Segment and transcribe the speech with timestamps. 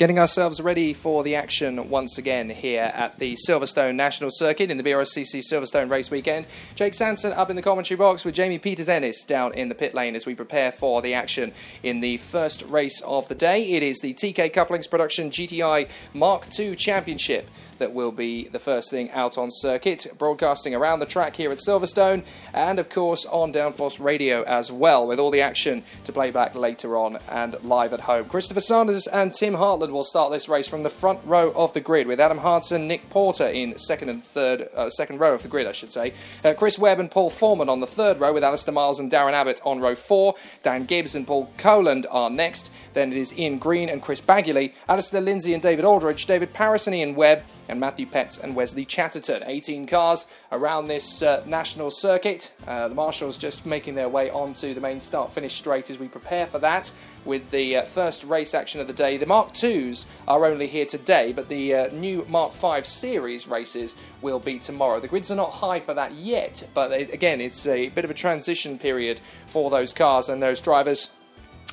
[0.00, 4.78] Getting ourselves ready for the action once again here at the Silverstone National Circuit in
[4.78, 6.46] the BRSCC Silverstone Race Weekend.
[6.74, 9.92] Jake Sanson up in the commentary box with Jamie Peters Ennis down in the pit
[9.92, 11.52] lane as we prepare for the action
[11.82, 13.72] in the first race of the day.
[13.72, 18.90] It is the TK Couplings Production GTI Mark II Championship that will be the first
[18.90, 22.22] thing out on circuit, broadcasting around the track here at Silverstone,
[22.54, 26.54] and of course on Downforce Radio as well, with all the action to play back
[26.54, 28.26] later on and live at home.
[28.26, 31.80] Christopher Sanders and Tim Hartland will start this race from the front row of the
[31.80, 35.48] grid, with Adam Hartson, Nick Porter in second and third, uh, second row of the
[35.48, 36.12] grid, I should say.
[36.44, 39.32] Uh, Chris Webb and Paul Foreman on the third row, with Alistair Miles and Darren
[39.32, 40.34] Abbott on row four.
[40.62, 42.70] Dan Gibbs and Paul Coland are next.
[42.94, 46.86] Then it is Ian Green and Chris Baggiley, Alistair Lindsay and David Aldridge, David Paris
[46.86, 49.44] and Ian Webb, and Matthew Petts and Wesley Chatterton.
[49.46, 52.52] 18 cars around this uh, national circuit.
[52.66, 56.08] Uh, the marshals just making their way onto the main start finish straight as we
[56.08, 56.92] prepare for that
[57.24, 59.16] with the uh, first race action of the day.
[59.16, 63.94] The Mark 2s are only here today, but the uh, new Mark 5 series races
[64.20, 65.00] will be tomorrow.
[65.00, 68.10] The grids are not high for that yet, but it, again, it's a bit of
[68.10, 71.10] a transition period for those cars and those drivers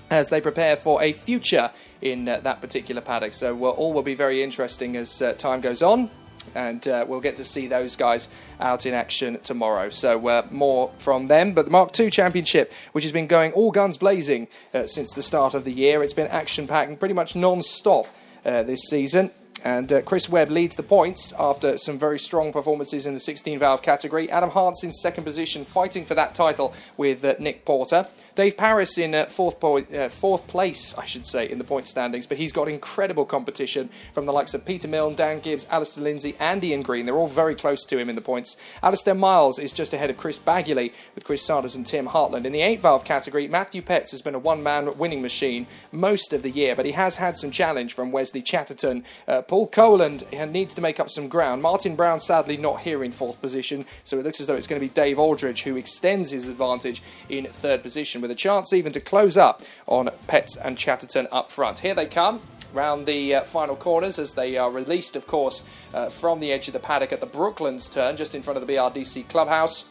[0.09, 3.33] as they prepare for a future in uh, that particular paddock.
[3.33, 6.09] So uh, all will be very interesting as uh, time goes on.
[6.55, 8.29] And uh, we'll get to see those guys
[8.61, 9.89] out in action tomorrow.
[9.89, 11.51] So, more from them.
[11.51, 14.47] But the Mark II Championship, which has been going all guns blazing
[14.85, 18.07] since the start of the year, it's been action packed and pretty much non stop
[18.43, 19.31] this season.
[19.63, 23.59] And uh, Chris Webb leads the points after some very strong performances in the 16
[23.59, 24.29] valve category.
[24.29, 28.07] Adam Hart's in second position, fighting for that title with uh, Nick Porter.
[28.37, 31.87] Dave Paris in uh, fourth, po- uh, fourth place, I should say, in the point
[31.87, 36.03] standings, but he's got incredible competition from the likes of Peter Milne, Dan Gibbs, Alistair
[36.03, 37.07] Lindsay, and Ian Green.
[37.07, 38.55] They're all very close to him in the points.
[38.83, 42.45] Alistair Miles is just ahead of Chris Baggiley with Chris Sanders and Tim Hartland.
[42.45, 46.31] In the eight valve category, Matthew Petts has been a one man winning machine most
[46.31, 49.03] of the year, but he has had some challenge from Wesley Chatterton.
[49.47, 51.61] Paul Coland needs to make up some ground.
[51.61, 54.81] Martin Brown, sadly, not here in fourth position, so it looks as though it's going
[54.81, 58.91] to be Dave Aldridge who extends his advantage in third position with a chance even
[58.91, 61.79] to close up on Petts and Chatterton up front.
[61.79, 62.41] Here they come
[62.73, 66.67] round the uh, final corners as they are released, of course, uh, from the edge
[66.67, 69.85] of the paddock at the Brooklands turn, just in front of the BRDC clubhouse.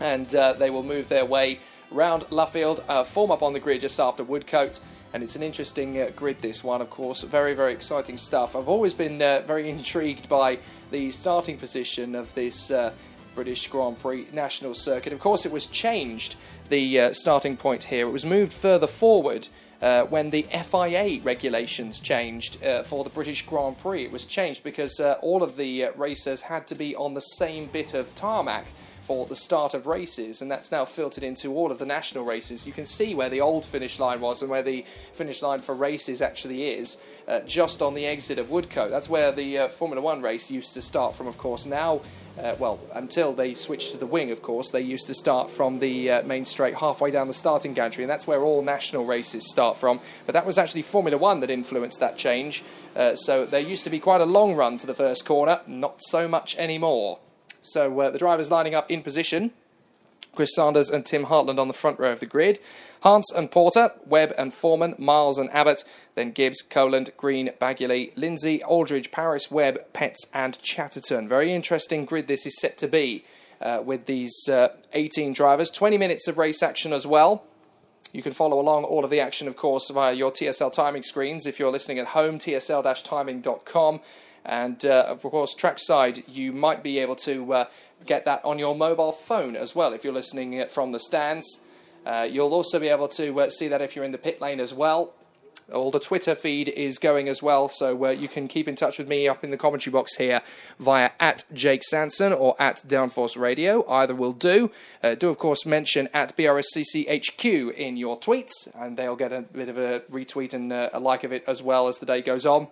[0.00, 1.60] And uh, they will move their way
[1.90, 4.80] round Luffield, uh, form up on the grid just after Woodcote.
[5.16, 7.22] And it's an interesting uh, grid, this one, of course.
[7.22, 8.54] Very, very exciting stuff.
[8.54, 10.58] I've always been uh, very intrigued by
[10.90, 12.70] the starting position of this
[13.34, 15.14] British Grand Prix national circuit.
[15.14, 16.36] Of course, it was changed
[16.68, 18.06] the uh, starting point here.
[18.06, 19.48] It was moved further forward
[19.80, 24.04] uh, when the FIA regulations changed uh, for the British Grand Prix.
[24.04, 27.20] It was changed because uh, all of the uh, racers had to be on the
[27.20, 28.66] same bit of tarmac
[29.06, 32.66] for the start of races, and that's now filtered into all of the national races.
[32.66, 35.76] You can see where the old finish line was and where the finish line for
[35.76, 36.96] races actually is,
[37.28, 38.90] uh, just on the exit of Woodcote.
[38.90, 41.66] That's where the uh, Formula One race used to start from, of course.
[41.66, 42.00] Now,
[42.36, 45.78] uh, well, until they switched to the wing, of course, they used to start from
[45.78, 49.48] the uh, main straight halfway down the starting gantry, and that's where all national races
[49.48, 50.00] start from.
[50.26, 52.64] But that was actually Formula One that influenced that change.
[52.96, 56.00] Uh, so there used to be quite a long run to the first corner, not
[56.02, 57.20] so much anymore.
[57.66, 59.52] So uh, the drivers lining up in position.
[60.34, 62.58] Chris Sanders and Tim Hartland on the front row of the grid.
[63.00, 65.82] Hans and Porter, Webb and Foreman, Miles and Abbott,
[66.14, 71.26] then Gibbs, Coland, Green, Baggiley, Lindsay, Aldridge, Paris, Webb, Petts, and Chatterton.
[71.26, 73.24] Very interesting grid this is set to be
[73.60, 75.70] uh, with these uh, 18 drivers.
[75.70, 77.44] 20 minutes of race action as well.
[78.12, 81.46] You can follow along all of the action, of course, via your TSL timing screens.
[81.46, 84.00] If you're listening at home, tsl timing.com.
[84.46, 87.64] And uh, of course, trackside, you might be able to uh,
[88.06, 91.60] get that on your mobile phone as well if you're listening uh, from the stands.
[92.06, 94.60] Uh, you'll also be able to uh, see that if you're in the pit lane
[94.60, 95.12] as well.
[95.74, 98.98] All the Twitter feed is going as well, so uh, you can keep in touch
[98.98, 100.42] with me up in the commentary box here
[100.78, 103.84] via at Jake Sanson or at Downforce Radio.
[103.90, 104.70] Either will do.
[105.18, 109.76] do, of course, mention at BRSCCHQ in your tweets, and they'll get a bit of
[109.76, 112.68] a retweet and a like of it as well as the day goes on.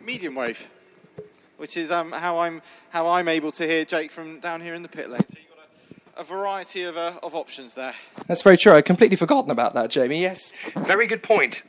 [0.00, 0.68] Medium wave,
[1.56, 4.82] which is um, how I'm how I'm able to hear Jake from down here in
[4.82, 5.24] the pit lane.
[5.26, 7.94] So you've got a, a variety of uh, of options there.
[8.26, 8.72] That's very true.
[8.72, 10.20] I'd completely forgotten about that, Jamie.
[10.20, 11.62] Yes, very good point.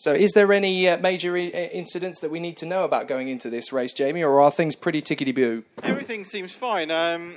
[0.00, 3.28] So, is there any uh, major I- incidents that we need to know about going
[3.28, 5.62] into this race, Jamie, or are things pretty tickety boo?
[5.82, 6.90] Everything seems fine.
[6.90, 7.34] Um,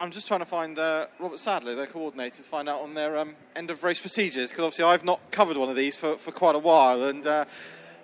[0.00, 3.18] I'm just trying to find uh, Robert Sadler, their coordinator, to find out on their
[3.18, 6.32] um, end of race procedures because obviously I've not covered one of these for, for
[6.32, 7.26] quite a while and.
[7.26, 7.44] Uh,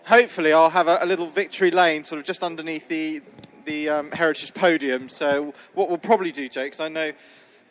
[0.06, 3.22] hopefully I'll have a, a, little victory lane sort of just underneath the
[3.64, 5.08] the um, heritage podium.
[5.08, 7.12] So what we'll probably do, Jake, because I know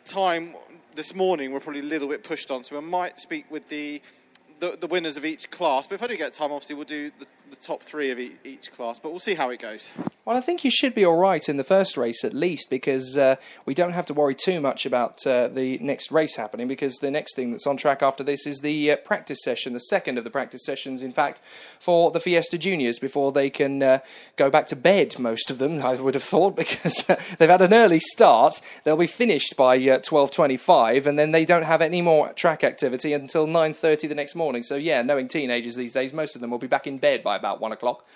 [0.04, 0.54] time
[0.94, 4.00] this morning we're probably a little bit pushed on, so we might speak with the
[4.60, 5.86] the, the winners of each class.
[5.86, 8.72] But if I do get time, obviously we'll do the, the top three of each
[8.72, 8.98] class.
[8.98, 9.92] But we'll see how it goes.
[10.24, 13.18] Well, I think you should be all right in the first race at least because
[13.18, 16.98] uh, we don't have to worry too much about uh, the next race happening because
[16.98, 20.18] the next thing that's on track after this is the uh, practice session, the second
[20.18, 21.40] of the practice sessions, in fact,
[21.80, 23.98] for the Fiesta Juniors before they can uh,
[24.36, 27.60] go back to bed, most of them, I would have thought, because uh, they've had
[27.60, 28.60] an early start.
[28.84, 33.12] They'll be finished by 12.25 uh, and then they don't have any more track activity
[33.12, 34.62] until 9.30 the next morning.
[34.62, 37.38] So, yeah, knowing teenagers these days, most of them will be back in bed by
[37.42, 38.06] about 1 o'clock.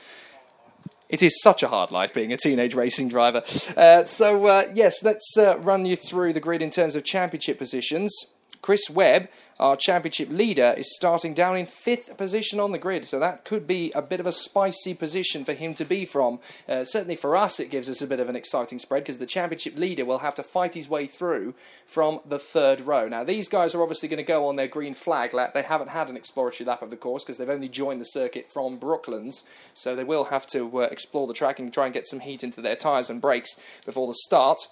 [1.09, 3.43] It is such a hard life being a teenage racing driver.
[3.77, 7.59] Uh, so, uh, yes, let's uh, run you through the grid in terms of championship
[7.59, 8.27] positions.
[8.67, 9.29] Chris Webb
[9.59, 13.67] our championship leader is starting down in fifth position on the grid, so that could
[13.67, 16.41] be a bit of a spicy position for him to be from.
[16.69, 19.25] Uh, certainly for us, it gives us a bit of an exciting spread because the
[19.25, 21.55] championship leader will have to fight his way through
[21.87, 23.09] from the third row.
[23.09, 25.55] Now, these guys are obviously going to go on their green flag lap.
[25.55, 28.53] They haven't had an exploratory lap of the course because they've only joined the circuit
[28.53, 29.43] from Brooklands,
[29.73, 32.45] so they will have to uh, explore the track and try and get some heat
[32.45, 34.69] into their tyres and brakes before the start.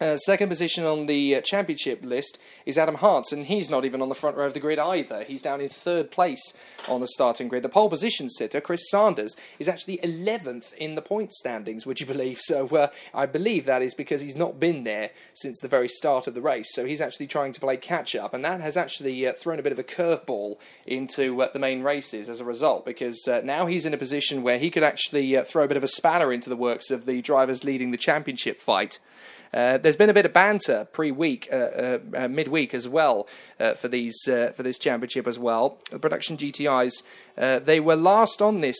[0.00, 4.00] Uh, second position on the uh, championship list is Adam Hartz, and he's not even
[4.00, 5.24] on the front row of the grid either.
[5.24, 6.52] He's down in third place
[6.86, 7.64] on the starting grid.
[7.64, 12.06] The pole position sitter, Chris Sanders, is actually 11th in the point standings, would you
[12.06, 12.38] believe?
[12.38, 16.28] So uh, I believe that is because he's not been there since the very start
[16.28, 16.72] of the race.
[16.72, 19.64] So he's actually trying to play catch up, and that has actually uh, thrown a
[19.64, 23.66] bit of a curveball into uh, the main races as a result, because uh, now
[23.66, 26.48] he's in a position where he could actually throw a bit of a spanner into
[26.48, 29.00] the works of the drivers leading the championship fight.
[29.52, 33.28] Uh, there's been a bit of banter pre-week, uh, uh, uh mid-week as well
[33.58, 35.78] uh, for these for this championship as well.
[35.90, 37.02] The production GTIs
[37.36, 38.78] they were last on this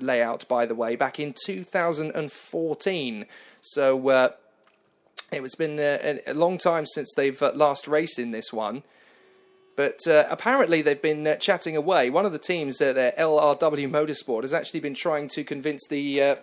[0.00, 3.26] layout, by the way, back in 2014.
[3.60, 4.34] So
[5.32, 8.82] it's been a, a, long time since they've last raced in this one.
[9.80, 12.10] But uh, apparently, they've been uh, chatting away.
[12.10, 16.36] One of the teams, uh, their LRW Motorsport, has actually been trying to convince the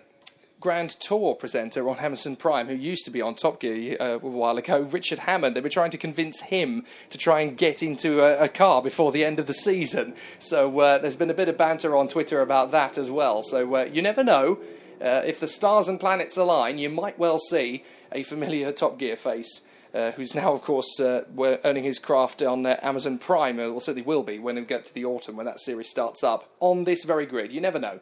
[0.60, 4.18] Grand Tour presenter on Amazon Prime, who used to be on Top Gear uh, a
[4.18, 5.54] while ago, Richard Hammond.
[5.54, 9.12] They were trying to convince him to try and get into a, a car before
[9.12, 10.14] the end of the season.
[10.40, 13.44] So uh, there's been a bit of banter on Twitter about that as well.
[13.44, 14.58] So uh, you never know.
[15.00, 19.16] Uh, if the stars and planets align, you might well see a familiar Top Gear
[19.16, 19.60] face.
[19.94, 21.22] Uh, who's now, of course, uh,
[21.64, 25.04] earning his craft on Amazon Prime, or certainly will be when we get to the
[25.04, 27.52] autumn when that series starts up on this very grid.
[27.52, 28.00] You never know.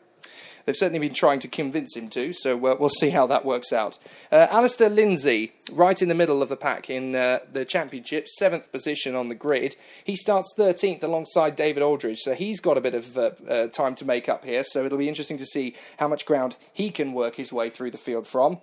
[0.66, 3.72] They've certainly been trying to convince him to, so uh, we'll see how that works
[3.72, 3.98] out.
[4.32, 8.72] Uh, Alistair Lindsay, right in the middle of the pack in uh, the championship, seventh
[8.72, 9.76] position on the grid.
[10.02, 13.94] He starts 13th alongside David Aldridge, so he's got a bit of uh, uh, time
[13.94, 17.12] to make up here, so it'll be interesting to see how much ground he can
[17.12, 18.58] work his way through the field from.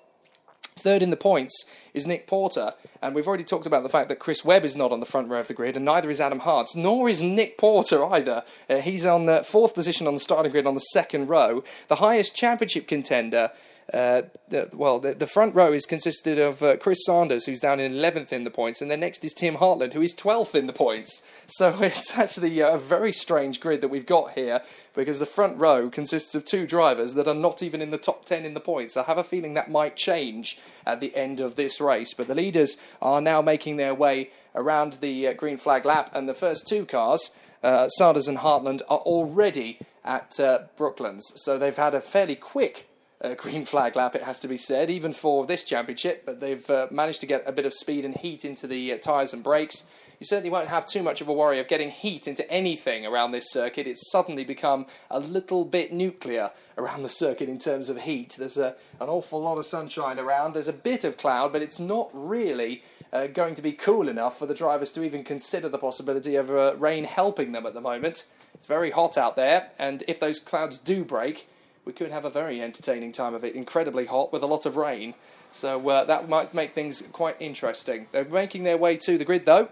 [0.75, 4.20] Third in the points is Nick Porter, and we've already talked about the fact that
[4.20, 6.40] Chris Webb is not on the front row of the grid, and neither is Adam
[6.40, 8.44] Hartz, nor is Nick Porter either.
[8.70, 11.64] Uh, he's on the fourth position on the starting grid on the second row.
[11.88, 13.52] The highest championship contender
[13.92, 17.80] uh, the, well, the, the, front row is consisted of uh, Chris Sanders, who's down
[17.80, 20.68] in 11th in the points, and then next is Tim Hartland, who is 12th in
[20.68, 21.22] the points.
[21.48, 24.62] So it's actually a very strange grid that we've got here
[24.94, 28.25] because the front row consists of two drivers that are not even in the top
[28.25, 28.96] 10 in the points.
[28.96, 32.36] I have a feeling that might change at the end of this race, but the
[32.36, 36.67] leaders are now making their way around the uh, green flag lap, and the first
[36.67, 37.32] two cars,
[37.63, 41.34] uh, Sanders and Hartland, are already at uh, Brooklands.
[41.38, 42.88] So they've had a fairly quick
[43.24, 46.25] uh, green flag lap, it has to be said, even for this championship.
[46.25, 48.98] But they've uh, managed to get a bit of speed and heat into the uh,
[48.98, 49.86] tyres and brakes.
[50.20, 53.32] You certainly won't have too much of a worry of getting heat into anything around
[53.32, 53.88] this circuit.
[53.88, 58.36] It's suddenly become a little bit nuclear around the circuit in terms of heat.
[58.38, 60.53] There's a, an awful lot of sunshine around.
[60.53, 64.39] There's a bit of cloud, but it's not really uh, going to be cool enough
[64.39, 67.82] for the drivers to even consider the possibility of uh, rain helping them at the
[67.82, 68.25] moment.
[68.53, 71.48] It's very hot out there, and if those clouds do break,
[71.86, 73.55] we could have a very entertaining time of it.
[73.55, 75.15] Incredibly hot with a lot of rain.
[75.51, 78.08] So uh, that might make things quite interesting.
[78.12, 79.70] They're making their way to the grid though.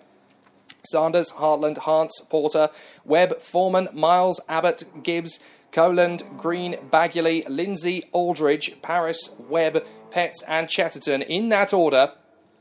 [0.83, 2.69] Sanders, Hartland, Hans, Porter,
[3.05, 5.39] Webb, Foreman, Miles, Abbott, Gibbs,
[5.71, 12.11] Coland, Green, Bagley, Lindsay, Aldridge, Paris, Webb, Petts, and Chatterton in that order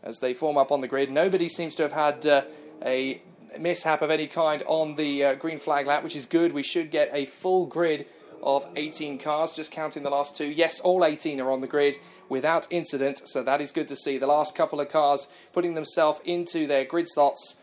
[0.03, 1.11] as they form up on the grid.
[1.11, 2.43] Nobody seems to have had uh,
[2.85, 3.21] a
[3.59, 6.53] mishap of any kind on the uh, green flag lap, which is good.
[6.53, 8.07] We should get a full grid
[8.43, 10.47] of 18 cars, just counting the last two.
[10.47, 11.97] Yes, all 18 are on the grid
[12.29, 14.17] without incident, so that is good to see.
[14.17, 17.57] The last couple of cars putting themselves into their grid slots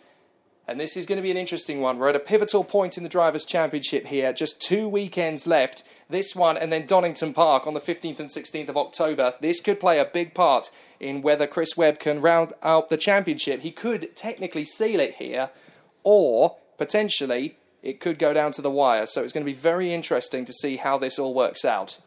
[0.70, 1.98] And this is going to be an interesting one.
[1.98, 4.34] We're at a pivotal point in the Drivers' Championship here.
[4.34, 5.82] Just two weekends left.
[6.10, 9.36] This one and then Donington Park on the 15th and 16th of October.
[9.40, 10.70] This could play a big part
[11.00, 13.62] in whether Chris Webb can round out the championship.
[13.62, 15.52] He could technically seal it here,
[16.04, 19.06] or potentially it could go down to the wire.
[19.08, 22.00] So it's going to be very interesting to see how this all works out.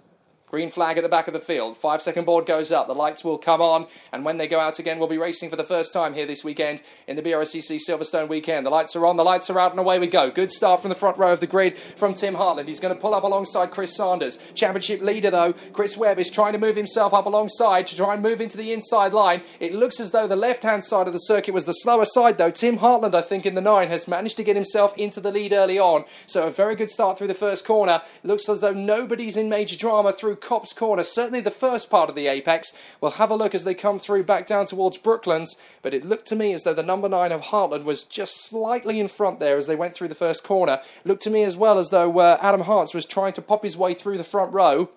[0.51, 1.77] Green flag at the back of the field.
[1.77, 2.89] Five second board goes up.
[2.89, 3.87] The lights will come on.
[4.11, 6.43] And when they go out again, we'll be racing for the first time here this
[6.43, 8.67] weekend in the BRSCC Silverstone weekend.
[8.67, 9.17] The lights are on.
[9.17, 10.29] The lights are out and away we go.
[10.29, 12.67] Good start from the front row of the grid from Tim Hartland.
[12.67, 14.41] He's going to pull up alongside Chris Sanders.
[14.55, 18.23] Championship leader though, Chris Webb is trying to move himself up alongside to try and
[18.23, 19.43] move into the inside line.
[19.61, 22.39] It looks as though the left hand side of the circuit was the slower side
[22.39, 22.51] though.
[22.51, 25.53] Tim Hartland, I think, in the nine has managed to get himself into the lead
[25.53, 26.05] early on.
[26.27, 28.03] So a very good start through the first corner.
[28.25, 32.15] Looks as though nobody's in major drama through Copse Corner certainly the first part of
[32.15, 32.73] the apex.
[33.01, 36.27] We'll have a look as they come through back down towards Brooklands, but it looked
[36.27, 39.57] to me as though the number nine of Hartland was just slightly in front there
[39.57, 40.81] as they went through the first corner.
[41.05, 43.77] Looked to me as well as though uh, Adam Hartz was trying to pop his
[43.77, 44.91] way through the front row.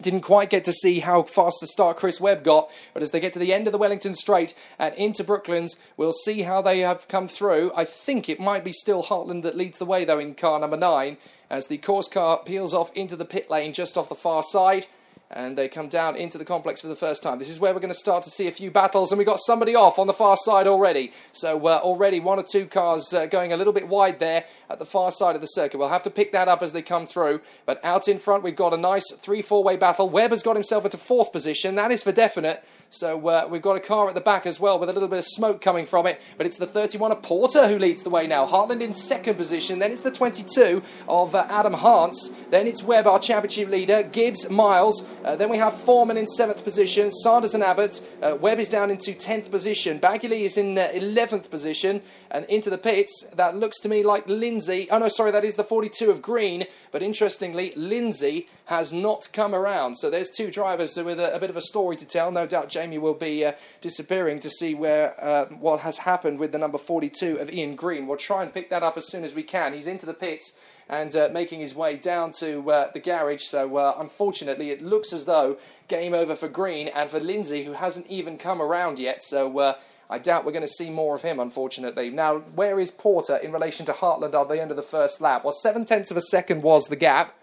[0.00, 3.20] Didn't quite get to see how fast the start Chris Webb got, but as they
[3.20, 6.80] get to the end of the Wellington Straight and into Brooklands, we'll see how they
[6.80, 7.72] have come through.
[7.74, 10.76] I think it might be still Hartland that leads the way, though, in car number
[10.76, 11.16] nine,
[11.50, 14.86] as the course car peels off into the pit lane just off the far side
[15.30, 17.38] and they come down into the complex for the first time.
[17.38, 19.40] This is where we're going to start to see a few battles, and we've got
[19.40, 21.12] somebody off on the far side already.
[21.32, 24.78] So, uh, already one or two cars uh, going a little bit wide there at
[24.78, 25.78] the far side of the circuit.
[25.78, 27.42] We'll have to pick that up as they come through.
[27.66, 30.08] But out in front, we've got a nice 3 4 way battle.
[30.08, 31.74] Webb has got himself into fourth position.
[31.74, 32.64] That is for definite.
[32.90, 35.18] So uh, we've got a car at the back as well with a little bit
[35.18, 36.22] of smoke coming from it.
[36.38, 38.46] But it's the 31 of Porter who leads the way now.
[38.46, 39.78] Hartland in second position.
[39.78, 42.30] Then it's the 22 of uh, Adam Hartz.
[42.48, 44.02] Then it's Webb, our championship leader.
[44.02, 45.04] Gibbs, Miles.
[45.22, 47.12] Uh, then we have Foreman in seventh position.
[47.12, 48.00] Sanders and Abbott.
[48.22, 49.98] Uh, Webb is down into 10th position.
[49.98, 52.00] Bagley is in 11th uh, position.
[52.30, 54.88] And into the pits, that looks to me like Lindsay.
[54.90, 56.64] Oh no, sorry, that is the 42 of Green.
[56.90, 59.96] But interestingly, Lindsay has not come around.
[59.96, 62.30] So there's two drivers with a, a bit of a story to tell.
[62.30, 66.52] No doubt Jamie will be uh, disappearing to see where uh, what has happened with
[66.52, 68.06] the number 42 of Ian Green.
[68.06, 69.74] We'll try and pick that up as soon as we can.
[69.74, 70.54] He's into the pits
[70.88, 73.42] and uh, making his way down to uh, the garage.
[73.42, 77.72] So uh, unfortunately, it looks as though game over for Green and for Lindsay, who
[77.72, 79.22] hasn't even come around yet.
[79.22, 79.76] So.
[80.10, 82.08] I doubt we're going to see more of him, unfortunately.
[82.10, 85.44] Now, where is Porter in relation to Hartland at the end of the first lap?
[85.44, 87.34] Well, seven tenths of a second was the gap.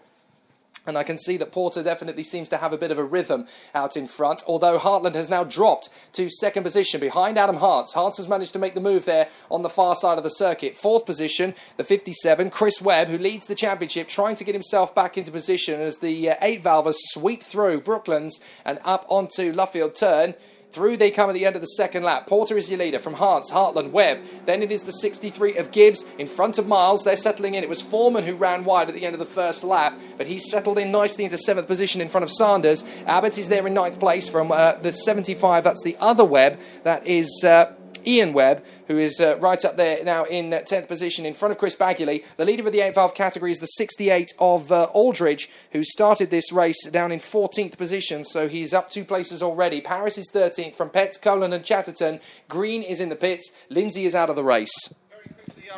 [0.86, 3.46] And I can see that Porter definitely seems to have a bit of a rhythm
[3.74, 7.94] out in front, although Hartland has now dropped to second position behind Adam Hartz.
[7.94, 10.76] Hartz has managed to make the move there on the far side of the circuit.
[10.76, 15.18] Fourth position, the 57, Chris Webb, who leads the championship, trying to get himself back
[15.18, 20.34] into position as the uh, eight valvers sweep through Brooklands and up onto Luffield Turn.
[20.76, 22.26] Through they come at the end of the second lap.
[22.26, 24.20] Porter is your leader from Hartz, Hartland, Webb.
[24.44, 27.02] Then it is the 63 of Gibbs in front of Miles.
[27.02, 27.62] They're settling in.
[27.62, 30.50] It was Foreman who ran wide at the end of the first lap, but he's
[30.50, 32.84] settled in nicely into seventh position in front of Sanders.
[33.06, 35.64] Abbott is there in ninth place from uh, the 75.
[35.64, 36.60] That's the other Webb.
[36.82, 37.42] That is.
[37.42, 37.72] Uh,
[38.06, 41.52] Ian Webb, who is uh, right up there now in 10th uh, position in front
[41.52, 42.24] of Chris Bagley.
[42.36, 46.30] The leader of the 8 valve category is the 68 of uh, Aldridge, who started
[46.30, 49.80] this race down in 14th position, so he's up two places already.
[49.80, 52.20] Paris is 13th from Petts, Coland, and Chatterton.
[52.48, 53.52] Green is in the pits.
[53.68, 54.92] Lindsay is out of the race.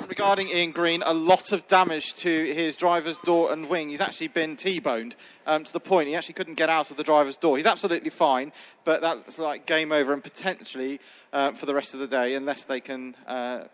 [0.07, 3.89] Regarding Ian Green, a lot of damage to his driver's door and wing.
[3.89, 5.17] He's actually been T-boned
[5.47, 7.57] um, to the point he actually couldn't get out of the driver's door.
[7.57, 8.53] He's absolutely fine,
[8.85, 11.01] but that's like game over and potentially
[11.33, 13.65] uh, for the rest of the day unless they can uh,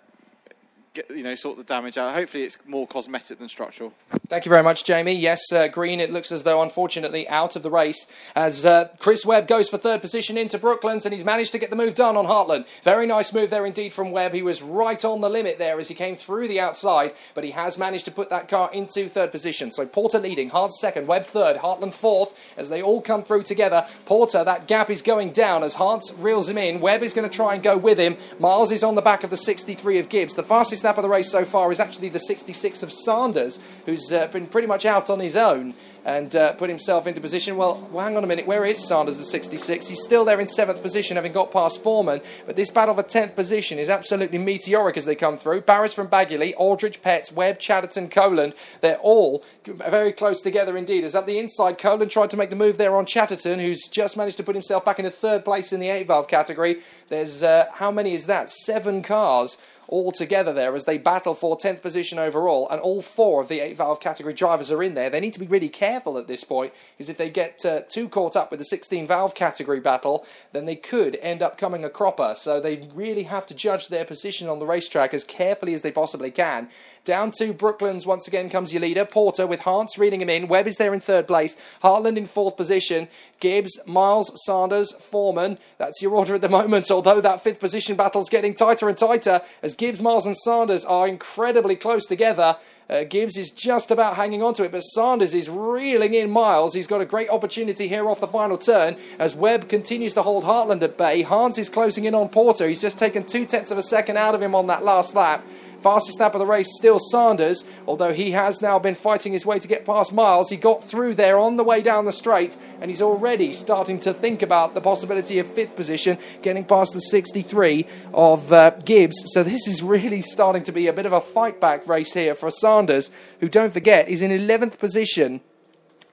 [0.94, 2.14] get, you know, sort the damage out.
[2.14, 3.92] Hopefully, it's more cosmetic than structural.
[4.28, 5.12] Thank you very much, Jamie.
[5.12, 9.26] Yes, uh, Green, it looks as though, unfortunately, out of the race as uh, Chris
[9.26, 12.16] Webb goes for third position into Brooklands and he's managed to get the move done
[12.16, 12.66] on Hartland.
[12.82, 14.32] Very nice move there indeed from Webb.
[14.32, 17.50] He was right on the limit there as he came through the outside, but he
[17.50, 19.72] has managed to put that car into third position.
[19.72, 23.86] So Porter leading, Hart second, Webb third, Hartland fourth as they all come through together.
[24.06, 26.80] Porter, that gap is going down as Hart reels him in.
[26.80, 28.16] Webb is going to try and go with him.
[28.38, 30.34] Miles is on the back of the 63 of Gibbs.
[30.34, 34.12] The fastest lap of the race so far is actually the 66 of Sanders, who's
[34.12, 35.74] uh, been pretty much out on his own
[36.04, 37.56] and uh, put himself into position.
[37.56, 38.46] Well, well, hang on a minute.
[38.46, 39.88] Where is Sanders, the 66?
[39.88, 42.20] He's still there in seventh position, having got past Foreman.
[42.46, 45.62] But this battle for 10th position is absolutely meteoric as they come through.
[45.62, 48.54] Paris from Bagley, Aldridge, Petts, Webb, Chatterton, Coland.
[48.82, 51.04] They're all very close together indeed.
[51.04, 54.16] As up the inside, Coland tried to make the move there on Chatterton, who's just
[54.16, 56.82] managed to put himself back into third place in the 8 valve category.
[57.08, 58.50] There's, uh, how many is that?
[58.50, 59.56] Seven cars
[59.88, 63.60] all together there as they battle for 10th position overall, and all four of the
[63.60, 65.10] 8 valve category drivers are in there.
[65.10, 68.08] They need to be really careful at this point, because if they get uh, too
[68.08, 71.90] caught up with the 16 valve category battle, then they could end up coming a
[71.90, 72.34] cropper.
[72.36, 75.92] So they really have to judge their position on the racetrack as carefully as they
[75.92, 76.68] possibly can.
[77.04, 80.48] Down to Brooklands once again comes your leader, Porter, with Hans reading him in.
[80.48, 81.54] Webb is there in third place.
[81.82, 83.08] Hartland in fourth position.
[83.40, 85.58] Gibbs, Miles, Sanders, Foreman.
[85.76, 89.42] That's your order at the moment, although that fifth position battle's getting tighter and tighter
[89.62, 92.57] as Gibbs, Miles, and Sanders are incredibly close together.
[92.88, 96.75] Uh, Gibbs is just about hanging on to it, but Sanders is reeling in Miles.
[96.75, 100.45] He's got a great opportunity here off the final turn as Webb continues to hold
[100.45, 101.23] Hartland at bay.
[101.23, 102.69] Hans is closing in on Porter.
[102.69, 105.47] He's just taken two tenths of a second out of him on that last lap.
[105.84, 109.58] Fastest lap of the race still Sanders, although he has now been fighting his way
[109.58, 110.48] to get past Miles.
[110.48, 114.14] He got through there on the way down the straight, and he's already starting to
[114.14, 119.24] think about the possibility of fifth position, getting past the 63 of uh, Gibbs.
[119.26, 122.34] So this is really starting to be a bit of a fight back race here
[122.34, 123.10] for Sanders,
[123.40, 125.42] who, don't forget, is in 11th position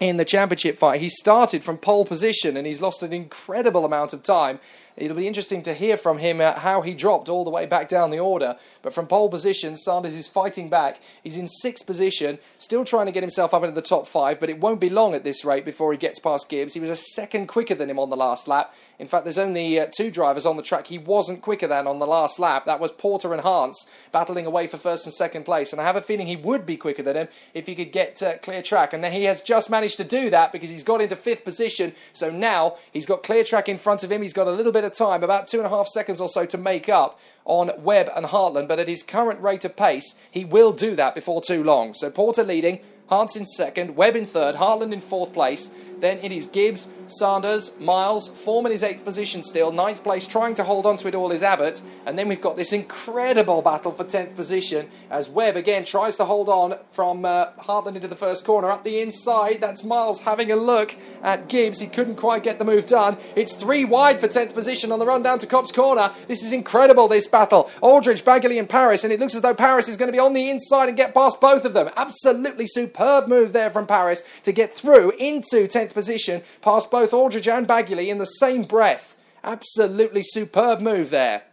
[0.02, 1.00] in the championship fight.
[1.00, 4.60] He started from pole position and he's lost an incredible amount of time.
[4.98, 7.88] It'll be interesting to hear from him uh, how he dropped all the way back
[7.88, 8.58] down the order.
[8.82, 11.00] But from pole position, Sanders is fighting back.
[11.24, 14.50] He's in sixth position, still trying to get himself up into the top five, but
[14.50, 16.74] it won't be long at this rate before he gets past Gibbs.
[16.74, 18.74] He was a second quicker than him on the last lap.
[19.00, 21.98] In fact, there's only uh, two drivers on the track he wasn't quicker than on
[21.98, 22.66] the last lap.
[22.66, 25.72] That was Porter and Hans battling away for first and second place.
[25.72, 28.22] And I have a feeling he would be quicker than him if he could get
[28.22, 28.94] uh, clear track.
[28.94, 31.94] And he has just managed to do that because he's got into fifth position.
[32.14, 34.22] So now he's got clear track in front of him.
[34.22, 36.46] He's got a little bit of time, about two and a half seconds or so
[36.46, 40.46] to make up on Webb and Hartland, but at his current rate of pace, he
[40.46, 41.94] will do that before too long.
[41.94, 45.72] So Porter leading, Hans in second, Webb in third, Hartland in fourth place.
[46.02, 50.64] Then it is Gibbs, Sanders, Miles, Foreman is eighth position still, ninth place, trying to
[50.64, 51.82] hold on to it all is Abbott.
[52.06, 56.26] And then we've got this incredible battle for 10th position as Webb again tries to
[56.26, 58.70] hold on from uh, Hartland into the first corner.
[58.70, 61.80] Up the inside, that's Miles having a look at Gibbs.
[61.80, 63.18] He couldn't quite get the move done.
[63.36, 66.12] It's three wide for 10th position on the run down to Copse Corner.
[66.28, 67.70] This is incredible, this battle.
[67.82, 70.34] Aldridge, Bagley, and Paris, and it looks as though Paris is going to be on
[70.34, 71.90] the inside and get past both of them.
[71.96, 77.48] Absolutely superb move there from Paris to get through into 10th position past both Aldridge
[77.48, 79.16] and Bagley in the same breath.
[79.44, 81.44] Absolutely superb move there.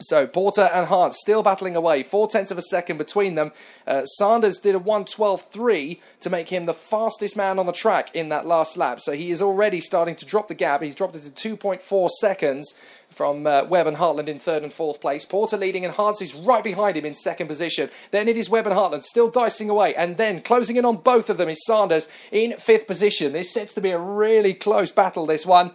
[0.00, 3.52] So Porter and Hart still battling away, four tenths of a second between them.
[3.86, 8.28] Uh, Sanders did a 112.3 to make him the fastest man on the track in
[8.28, 9.00] that last lap.
[9.00, 10.82] So he is already starting to drop the gap.
[10.82, 12.74] He's dropped it to 2.4 seconds
[13.12, 15.24] from uh, Webb and Hartland in third and fourth place.
[15.24, 17.90] Porter leading and Hans is right behind him in second position.
[18.10, 19.94] Then it is Webb and Hartland still dicing away.
[19.94, 23.32] And then closing in on both of them is Sanders in fifth position.
[23.32, 25.72] This sets to be a really close battle, this one.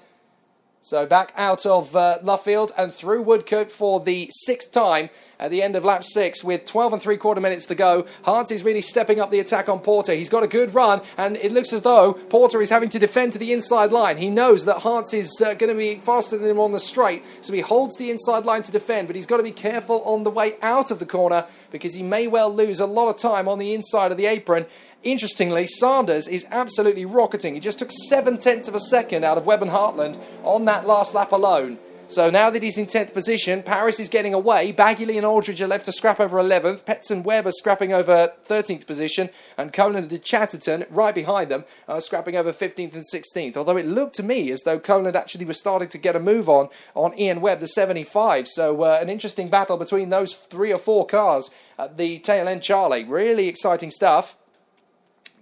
[0.87, 5.61] So back out of uh, Luffield and through Woodcote for the sixth time at the
[5.61, 8.05] end of lap six with 12 and three quarter minutes to go.
[8.23, 10.13] Hans is really stepping up the attack on Porter.
[10.13, 13.33] He's got a good run, and it looks as though Porter is having to defend
[13.33, 14.17] to the inside line.
[14.17, 17.21] He knows that Hans is uh, going to be faster than him on the straight,
[17.41, 20.23] so he holds the inside line to defend, but he's got to be careful on
[20.23, 23.49] the way out of the corner because he may well lose a lot of time
[23.49, 24.65] on the inside of the apron.
[25.11, 27.53] Interestingly, Sanders is absolutely rocketing.
[27.53, 30.85] He just took seven tenths of a second out of Webb and Hartland on that
[30.85, 31.77] last lap alone.
[32.09, 34.73] So now that he's in 10th position, Paris is getting away.
[34.73, 36.83] Bagley and Aldridge are left to scrap over 11th.
[36.83, 39.29] Petts and Webb are scrapping over 13th position.
[39.57, 43.55] And Conan and Chatterton, right behind them, are scrapping over 15th and 16th.
[43.55, 46.49] Although it looked to me as though Conan actually was starting to get a move
[46.49, 48.45] on on Ian Webb, the 75.
[48.47, 52.61] So uh, an interesting battle between those three or four cars at the tail end,
[52.61, 53.05] Charlie.
[53.05, 54.35] Really exciting stuff.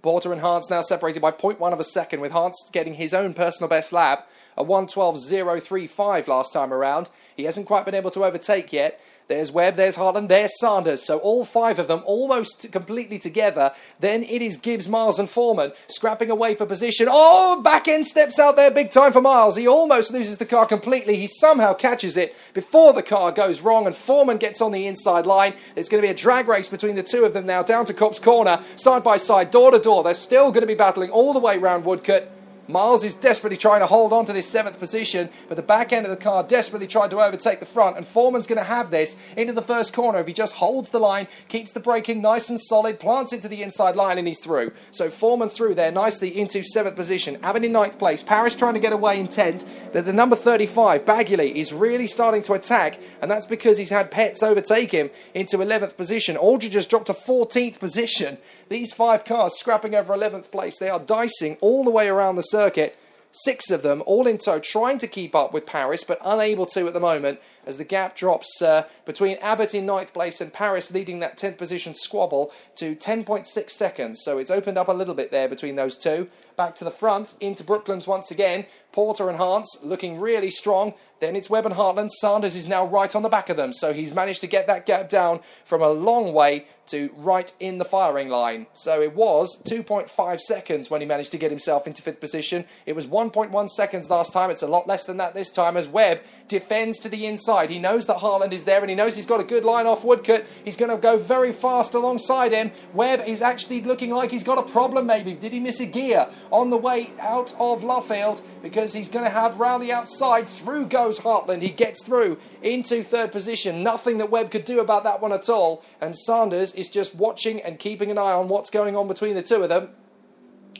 [0.06, 3.34] Porter and Hans now separated by 0.1 of a second, with Hans getting his own
[3.34, 7.10] personal best lap, a 112.035 last time around.
[7.36, 9.00] He hasn't quite been able to overtake yet.
[9.28, 11.02] There's Webb, there's Hartland, there's Sanders.
[11.02, 13.72] So all five of them almost completely together.
[13.98, 17.08] Then it is Gibbs, Miles, and Foreman scrapping away for position.
[17.10, 19.56] Oh, back end steps out there big time for Miles.
[19.56, 21.16] He almost loses the car completely.
[21.16, 25.26] He somehow catches it before the car goes wrong, and Foreman gets on the inside
[25.26, 25.54] line.
[25.74, 27.94] There's going to be a drag race between the two of them now down to
[27.94, 30.04] Copse Corner, side by side, door to door.
[30.04, 32.28] They're still going to be battling all the way around Woodcote.
[32.68, 36.04] Miles is desperately trying to hold on to this seventh position, but the back end
[36.04, 39.16] of the car desperately tried to overtake the front, and Foreman's going to have this
[39.36, 42.60] into the first corner if he just holds the line, keeps the braking nice and
[42.60, 44.72] solid, plants it to the inside line, and he's through.
[44.90, 47.38] So Foreman through there nicely into seventh position.
[47.42, 48.22] Abbott in ninth place.
[48.22, 49.64] Paris trying to get away in tenth.
[49.92, 54.10] But the number 35, Bagley, is really starting to attack, and that's because he's had
[54.10, 56.36] Petts overtake him into 11th position.
[56.36, 58.38] Aldridge just dropped to 14th position.
[58.68, 60.78] These five cars scrapping over 11th place.
[60.78, 62.96] They are dicing all the way around the circuit.
[63.32, 66.86] Six of them, all in tow, trying to keep up with Paris, but unable to
[66.86, 70.90] at the moment as the gap drops uh, between Abbott in ninth place and Paris
[70.90, 74.22] leading that 10th position squabble to 10.6 seconds.
[74.22, 76.28] So it's opened up a little bit there between those two.
[76.56, 78.64] Back to the front, into Brooklands once again.
[78.90, 80.94] Porter and Hans looking really strong.
[81.20, 82.10] Then it's Webb and Hartland.
[82.10, 84.84] Sanders is now right on the back of them, so he's managed to get that
[84.84, 88.66] gap down from a long way to right in the firing line.
[88.74, 92.64] So it was 2.5 seconds when he managed to get himself into fifth position.
[92.84, 94.50] It was 1.1 seconds last time.
[94.50, 97.70] It's a lot less than that this time as Webb defends to the inside.
[97.70, 100.04] He knows that Hartland is there and he knows he's got a good line off
[100.04, 100.44] Woodcote.
[100.64, 102.72] He's going to go very fast alongside him.
[102.94, 105.34] Webb is actually looking like he's got a problem maybe.
[105.34, 108.42] Did he miss a gear on the way out of Luffield?
[108.62, 110.48] Because he's going to have round the outside.
[110.48, 111.62] Through goes Hartland.
[111.62, 113.82] He gets through into third position.
[113.82, 115.84] Nothing that Webb could do about that one at all.
[116.00, 119.42] And Sanders is just watching and keeping an eye on what's going on between the
[119.42, 119.90] two of them.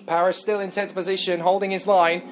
[0.06, 2.22] Paris still in 10th position, holding his line.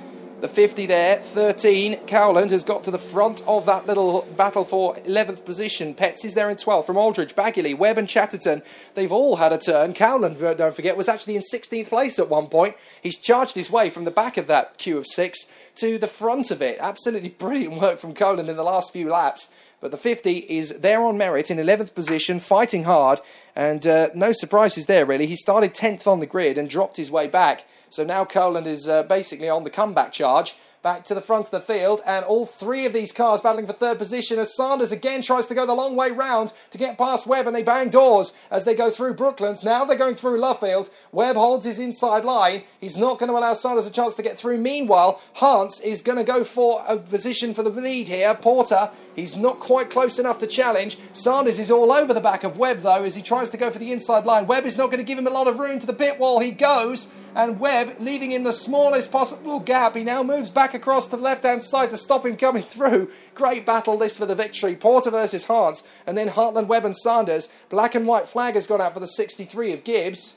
[0.40, 2.06] The 50 there, 13.
[2.06, 5.94] Cowland has got to the front of that little battle for 11th position.
[5.94, 8.62] Petts is there in 12th from Aldridge, Baggiley, Webb, and Chatterton.
[8.94, 9.94] They've all had a turn.
[9.94, 12.76] Cowland, don't forget, was actually in 16th place at one point.
[13.00, 16.50] He's charged his way from the back of that queue of six to the front
[16.50, 16.78] of it.
[16.80, 19.48] Absolutely brilliant work from Cowland in the last few laps.
[19.80, 23.20] But the 50 is there on merit in 11th position, fighting hard,
[23.54, 25.26] and uh, no surprises there, really.
[25.26, 27.66] He started 10th on the grid and dropped his way back.
[27.90, 31.50] So now Cowland is uh, basically on the comeback charge back to the front of
[31.50, 35.22] the field, and all three of these cars battling for third position as Sanders again
[35.22, 38.34] tries to go the long way round to get past Webb, and they bang doors
[38.50, 39.64] as they go through Brooklands.
[39.64, 40.90] Now they're going through Luffield.
[41.10, 42.64] Webb holds his inside line.
[42.78, 44.58] He's not going to allow Sanders a chance to get through.
[44.58, 48.34] Meanwhile, Hans is going to go for a position for the lead here.
[48.34, 50.98] Porter He's not quite close enough to challenge.
[51.12, 53.78] Sanders is all over the back of Webb, though, as he tries to go for
[53.78, 54.46] the inside line.
[54.46, 56.40] Webb is not going to give him a lot of room to the pit wall.
[56.40, 61.06] He goes, and Webb, leaving in the smallest possible gap, he now moves back across
[61.08, 63.10] to the left hand side to stop him coming through.
[63.34, 64.74] Great battle this for the victory.
[64.74, 67.48] Porter versus Hans, and then Hartland, Webb, and Sanders.
[67.68, 70.36] Black and white flag has gone out for the 63 of Gibbs.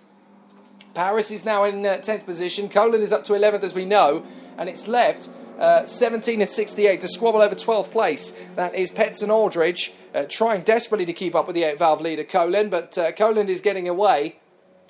[0.94, 2.70] Paris is now in uh, 10th position.
[2.70, 4.26] Colin is up to 11th, as we know,
[4.58, 8.34] and it's left uh, 17 and 68 to squabble over 12th place.
[8.56, 12.02] That is Petts and Aldridge uh, trying desperately to keep up with the 8 valve
[12.02, 14.40] leader Colin, but uh, Colin is getting away.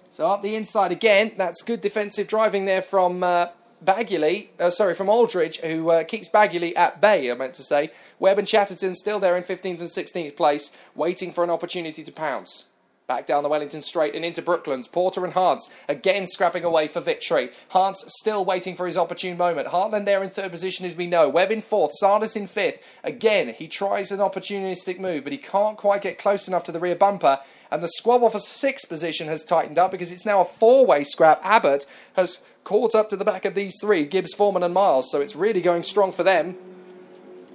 [0.10, 1.34] So up the inside again.
[1.38, 3.48] That's good defensive driving there from uh,
[3.84, 7.92] Baggiley, uh, sorry, from Aldridge, who uh, keeps Baggiley at bay, I meant to say.
[8.20, 12.12] Webb and Chatterton still there in 15th and 16th place, waiting for an opportunity to
[12.12, 12.66] pounce.
[13.08, 14.86] Back down the Wellington Straight and into Brooklands.
[14.86, 17.52] Porter and Hans again scrapping away for victory.
[17.70, 19.70] Hans still waiting for his opportune moment.
[19.70, 21.30] Hartland there in third position as we know.
[21.30, 21.94] Webb in fourth.
[21.94, 22.84] Sanders in fifth.
[23.06, 26.82] Again, he tries an opportunistic move, but he can't quite get close enough to the
[26.82, 27.40] rear bumper.
[27.72, 31.06] And the squabble for sixth position has tightened up because it's now a four way
[31.06, 31.40] scrap.
[31.46, 31.86] Abbott
[32.18, 35.10] has caught up to the back of these three Gibbs, Foreman, and Miles.
[35.10, 36.58] So it's really going strong for them.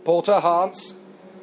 [0.03, 0.95] Porter, Hans,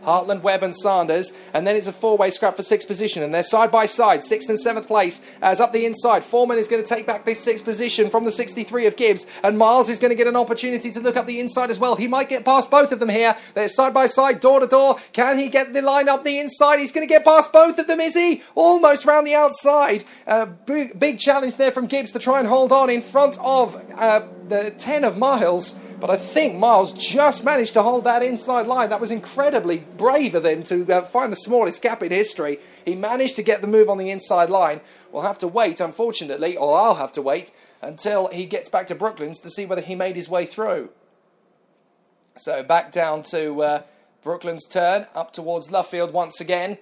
[0.03, 1.33] Hartland, Webb, and Sanders.
[1.53, 3.23] And then it's a four way scrap for sixth position.
[3.23, 5.21] And they're side by side, sixth and seventh place.
[5.41, 8.31] As up the inside, Foreman is going to take back this sixth position from the
[8.31, 9.25] 63 of Gibbs.
[9.43, 11.95] And Miles is going to get an opportunity to look up the inside as well.
[11.95, 13.35] He might get past both of them here.
[13.53, 14.97] They're side by side, door to door.
[15.13, 16.79] Can he get the line up the inside?
[16.79, 18.43] He's going to get past both of them, is he?
[18.55, 20.03] Almost round the outside.
[20.27, 23.75] Uh, big, big challenge there from Gibbs to try and hold on in front of
[23.95, 25.75] uh, the 10 of Miles.
[25.99, 28.89] But I think Miles just managed to hold that inside line.
[28.89, 32.59] That was incredibly brave of him to uh, find the smallest gap in history.
[32.85, 34.79] He managed to get the move on the inside line.
[35.11, 38.95] We'll have to wait, unfortunately, or I'll have to wait until he gets back to
[38.95, 40.89] Brooklands to see whether he made his way through.
[42.37, 43.81] So back down to uh,
[44.23, 46.77] Brooklands' turn, up towards Luffield once again.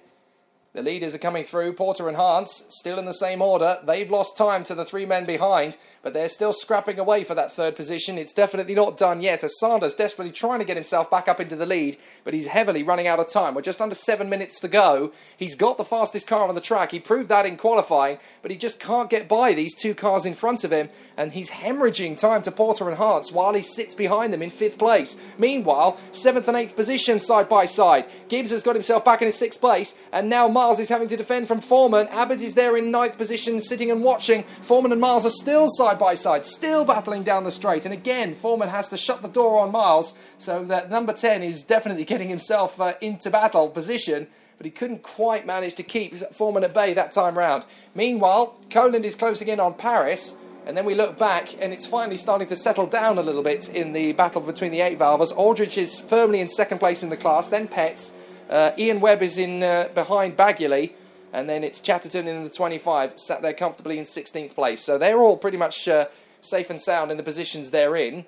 [0.74, 1.72] The leaders are coming through.
[1.72, 3.78] Porter and Hans still in the same order.
[3.82, 5.76] They've lost time to the three men behind
[6.08, 8.16] but they're still scrapping away for that third position.
[8.16, 11.54] It's definitely not done yet, as Sanders desperately trying to get himself back up into
[11.54, 13.54] the lead, but he's heavily running out of time.
[13.54, 15.12] We're just under seven minutes to go.
[15.36, 16.92] He's got the fastest car on the track.
[16.92, 20.32] He proved that in qualifying, but he just can't get by these two cars in
[20.32, 24.32] front of him, and he's hemorrhaging time to Porter and Hans while he sits behind
[24.32, 25.18] them in fifth place.
[25.36, 28.06] Meanwhile, seventh and eighth position side by side.
[28.30, 31.18] Gibbs has got himself back in his sixth place, and now Miles is having to
[31.18, 32.08] defend from Foreman.
[32.08, 34.44] Abbott is there in ninth position, sitting and watching.
[34.62, 37.84] Foreman and Miles are still side side by side, still battling down the straight.
[37.84, 41.62] And again, Foreman has to shut the door on Miles, so that number 10 is
[41.62, 44.28] definitely getting himself uh, into battle position.
[44.56, 47.64] But he couldn't quite manage to keep Foreman at bay that time round.
[47.94, 50.34] Meanwhile, Cowland is closing in on Paris.
[50.66, 53.70] And then we look back, and it's finally starting to settle down a little bit
[53.70, 55.32] in the battle between the eight valves.
[55.32, 58.12] Aldridge is firmly in second place in the class, then Petts.
[58.50, 60.92] Uh, Ian Webb is in uh, behind Baggiley
[61.32, 64.82] and then it's Chatterton in the 25, sat there comfortably in 16th place.
[64.82, 66.06] So they're all pretty much uh,
[66.40, 68.24] safe and sound in the positions they're in.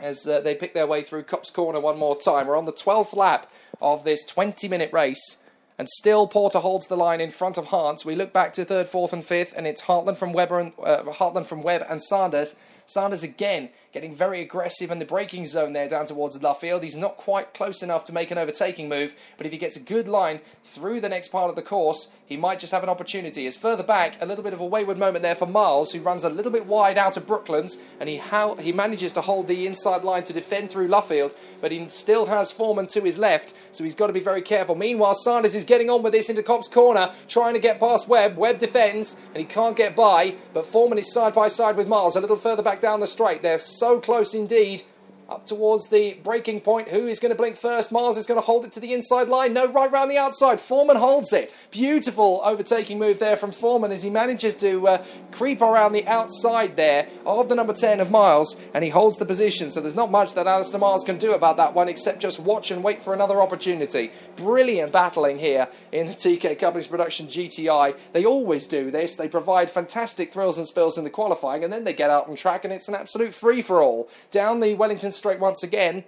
[0.00, 2.46] as uh, they pick their way through Copse Corner one more time.
[2.46, 5.38] We're on the 12th lap of this 20 minute race.
[5.78, 8.04] And still, Porter holds the line in front of Hans.
[8.04, 11.02] We look back to third, fourth, and fifth, and it's Hartland from Webber and uh,
[11.04, 12.54] Hartland from Webb and Sanders.
[12.86, 16.82] Sanders again getting very aggressive in the braking zone there down towards Luffield.
[16.82, 19.80] He's not quite close enough to make an overtaking move, but if he gets a
[19.80, 23.46] good line through the next part of the course, he might just have an opportunity.
[23.46, 26.24] As further back, a little bit of a wayward moment there for Miles, who runs
[26.24, 29.66] a little bit wide out of Brooklands, and he how, he manages to hold the
[29.66, 33.82] inside line to defend through Luffield, but he still has Foreman to his left, so
[33.82, 34.74] he's got to be very careful.
[34.74, 38.36] Meanwhile, Sanders is getting on with this into Copse corner, trying to get past Webb.
[38.36, 42.16] Webb defends, and he can't get by, but Foreman is side by side with Miles,
[42.16, 43.40] a little further back down the straight.
[43.40, 44.82] They're so close indeed
[45.28, 46.88] up towards the breaking point.
[46.88, 47.90] Who is going to blink first?
[47.90, 49.52] Miles is going to hold it to the inside line.
[49.52, 50.60] No, right round the outside.
[50.60, 51.52] Foreman holds it.
[51.72, 56.76] Beautiful overtaking move there from Foreman as he manages to uh, creep around the outside
[56.76, 59.70] there of the number 10 of Miles and he holds the position.
[59.70, 62.70] So there's not much that Alistair Miles can do about that one except just watch
[62.70, 64.12] and wait for another opportunity.
[64.36, 67.96] Brilliant battling here in the TK Couplings Production GTI.
[68.12, 69.16] They always do this.
[69.16, 72.36] They provide fantastic thrills and spills in the qualifying and then they get out on
[72.36, 74.08] track and it's an absolute free for all.
[74.30, 76.04] Down the Wellington straight once again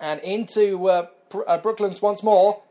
[0.00, 1.06] and into uh,
[1.46, 2.62] uh, Brooklands once more.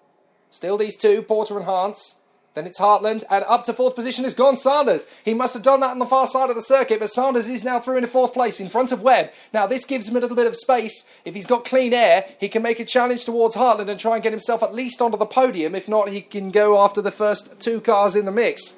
[0.52, 2.16] Still these two, Porter and Hans.
[2.56, 5.06] Then it's Hartland, and up to fourth position has gone Sanders.
[5.24, 7.64] He must have done that on the far side of the circuit, but Sanders is
[7.64, 9.32] now through into fourth place in front of Webb.
[9.54, 11.06] Now, this gives him a little bit of space.
[11.24, 14.24] If he's got clean air, he can make a challenge towards Hartland and try and
[14.24, 15.76] get himself at least onto the podium.
[15.76, 18.76] If not, he can go after the first two cars in the mix.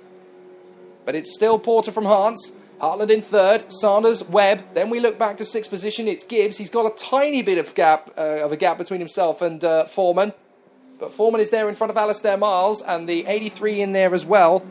[1.05, 2.51] But it's still Porter from Hans.
[2.82, 4.63] Hartland in third, Sanders, Webb.
[4.74, 6.08] Then we look back to sixth position.
[6.08, 6.58] It's Gibbs.
[6.58, 9.86] He's got a tiny bit of gap uh, of a gap between himself and uh,
[9.86, 10.34] Foreman,
[11.00, 14.26] but Foreman is there in front of Alistair Miles and the 83 in there as
[14.26, 14.65] well.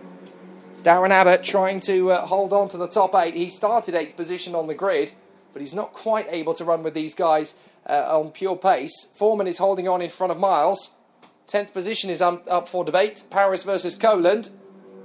[0.83, 3.35] Darren Abbott trying to uh, hold on to the top eight.
[3.35, 5.13] He started eighth position on the grid,
[5.53, 7.55] but he's not quite able to run with these guys
[7.89, 9.07] uh, on pure pace.
[9.15, 10.91] Foreman is holding on in front of Miles.
[11.47, 13.23] Tenth position is um, up for debate.
[13.31, 14.51] Paris versus Coland.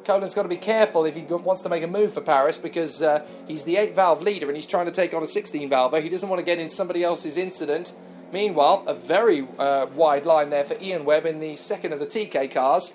[0.05, 3.01] Coland's got to be careful if he wants to make a move for Paris because
[3.01, 6.01] uh, he's the 8 valve leader and he's trying to take on a 16 valve.
[6.01, 7.93] He doesn't want to get in somebody else's incident.
[8.31, 12.05] Meanwhile, a very uh, wide line there for Ian Webb in the second of the
[12.05, 12.93] TK cars,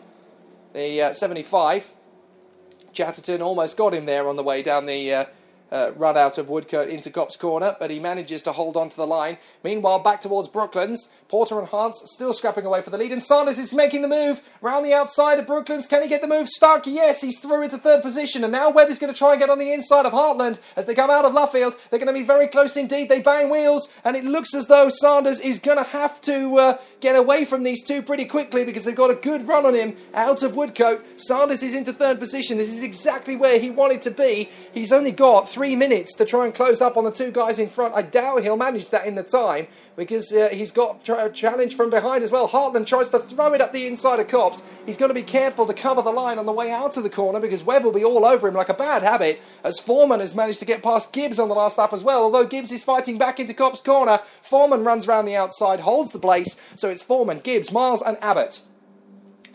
[0.72, 1.92] the uh, 75.
[2.92, 5.24] Chatterton almost got him there on the way down the uh,
[5.72, 8.96] uh, run out of Woodcote into Copse Corner, but he manages to hold on to
[8.96, 9.38] the line.
[9.62, 13.56] Meanwhile, back towards Brooklands, Porter and Hans still scrapping away for the lead, and Sanders
[13.56, 15.86] is making the move round the outside of Brooklands.
[15.86, 16.88] Can he get the move stuck?
[16.88, 19.48] Yes, he's through into third position, and now Webb is going to try and get
[19.48, 21.76] on the inside of Hartland as they come out of Luffield.
[21.88, 23.08] They're going to be very close indeed.
[23.08, 26.78] They bang wheels, and it looks as though Sanders is going to have to uh,
[27.00, 29.96] get away from these two pretty quickly because they've got a good run on him
[30.14, 31.02] out of Woodcote.
[31.14, 32.58] Sanders is into third position.
[32.58, 34.50] This is exactly where he wanted to be.
[34.72, 37.68] He's only got three minutes to try and close up on the two guys in
[37.68, 37.94] front.
[37.94, 41.90] I doubt he'll manage that in the time because uh, he's got a challenge from
[41.90, 42.48] behind as well.
[42.48, 44.62] Hartland tries to throw it up the inside of Copse.
[44.86, 47.10] He's got to be careful to cover the line on the way out of the
[47.10, 49.40] corner because Webb will be all over him like a bad habit.
[49.62, 52.22] As Foreman has managed to get past Gibbs on the last lap as well.
[52.22, 56.18] Although Gibbs is fighting back into Copse corner, Foreman runs round the outside, holds the
[56.18, 56.56] place.
[56.74, 58.62] So it's Foreman, Gibbs, Miles, and Abbott.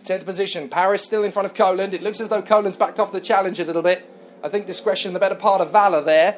[0.04, 0.70] 10th position.
[0.70, 1.94] Paris still in front of Coland.
[1.94, 4.10] It looks as though Coland's backed off the challenge a little bit.
[4.44, 6.38] I think discretion the better part of valour there.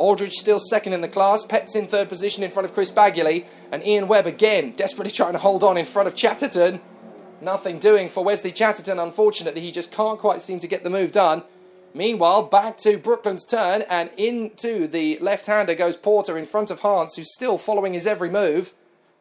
[0.00, 1.44] Aldridge still second in the class.
[1.44, 3.46] Petts in third position in front of Chris Bagley.
[3.70, 6.80] And Ian Webb again, desperately trying to hold on in front of Chatterton.
[7.42, 9.60] Nothing doing for Wesley Chatterton, unfortunately.
[9.60, 11.42] He just can't quite seem to get the move done.
[11.92, 16.80] Meanwhile, back to Brooklands turn, and into the left hander goes Porter in front of
[16.80, 18.72] Hans, who's still following his every move.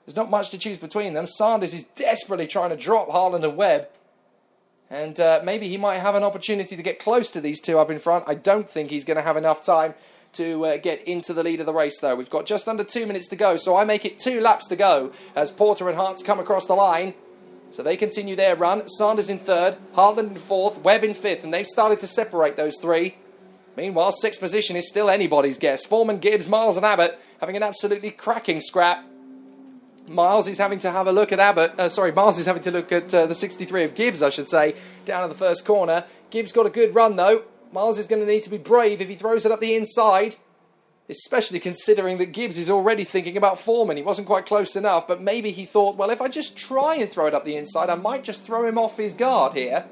[0.05, 1.25] There's not much to choose between them.
[1.25, 3.89] Sanders is desperately trying to drop Hartland and Webb.
[4.89, 7.91] And uh, maybe he might have an opportunity to get close to these two up
[7.91, 8.25] in front.
[8.27, 9.93] I don't think he's going to have enough time
[10.33, 12.15] to uh, get into the lead of the race, though.
[12.15, 14.75] We've got just under two minutes to go, so I make it two laps to
[14.75, 17.13] go as Porter and Hartz come across the line.
[17.71, 18.87] So they continue their run.
[18.87, 22.79] Sanders in third, Hartland in fourth, Webb in fifth, and they've started to separate those
[22.81, 23.17] three.
[23.77, 25.85] Meanwhile, sixth position is still anybody's guess.
[25.85, 29.05] Foreman, Gibbs, Miles, and Abbott having an absolutely cracking scrap.
[30.07, 31.79] Miles is having to have a look at Abbott.
[31.79, 34.49] Uh, sorry, Miles is having to look at uh, the 63 of Gibbs, I should
[34.49, 36.03] say, down at the first corner.
[36.31, 37.43] Gibbs got a good run though.
[37.71, 40.35] Miles is going to need to be brave if he throws it up the inside,
[41.07, 43.97] especially considering that Gibbs is already thinking about Foreman.
[43.97, 47.11] He wasn't quite close enough, but maybe he thought, well, if I just try and
[47.11, 49.85] throw it up the inside, I might just throw him off his guard here.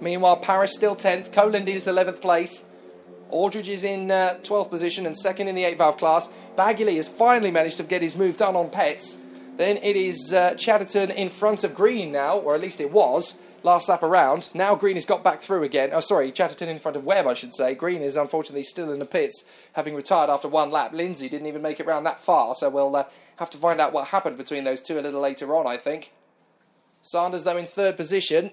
[0.00, 2.66] Meanwhile, Paris still 10th, Coland is 11th place.
[3.30, 6.28] Aldridge is in uh, 12th position and second in the 8 valve class.
[6.56, 9.18] Bagley has finally managed to get his move done on Petts.
[9.56, 13.34] Then it is uh, Chatterton in front of Green now, or at least it was.
[13.62, 14.48] Last lap around.
[14.54, 15.90] Now Green has got back through again.
[15.92, 17.74] Oh, sorry, Chatterton in front of Webb, I should say.
[17.74, 19.44] Green is unfortunately still in the pits,
[19.74, 20.92] having retired after one lap.
[20.92, 23.04] Lindsay didn't even make it round that far, so we'll uh,
[23.36, 26.12] have to find out what happened between those two a little later on, I think.
[27.02, 28.50] Sanders, though, in third position,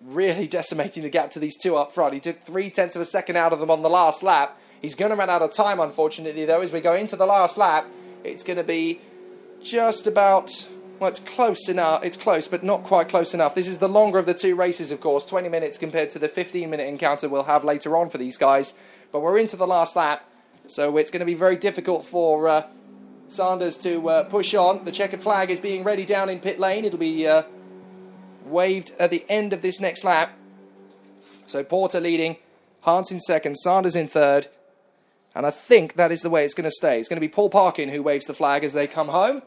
[0.00, 2.14] really decimating the gap to these two up front.
[2.14, 4.58] He took three tenths of a second out of them on the last lap.
[4.80, 7.56] He's going to run out of time, unfortunately, though, as we go into the last
[7.56, 7.86] lap.
[8.22, 9.00] It's going to be
[9.62, 12.04] just about well, it's close enough.
[12.04, 13.54] It's close, but not quite close enough.
[13.54, 16.28] This is the longer of the two races, of course, 20 minutes compared to the
[16.28, 18.74] 15 minute encounter we'll have later on for these guys.
[19.12, 20.28] But we're into the last lap,
[20.66, 22.66] so it's going to be very difficult for uh,
[23.28, 24.84] Sanders to uh, push on.
[24.84, 26.84] The checkered flag is being ready down in pit lane.
[26.84, 27.42] It'll be uh,
[28.44, 30.32] waved at the end of this next lap.
[31.46, 32.36] So Porter leading,
[32.82, 34.48] Hans in second, Sanders in third.
[35.34, 37.00] And I think that is the way it's going to stay.
[37.00, 39.42] It's going to be Paul Parkin who waves the flag as they come home.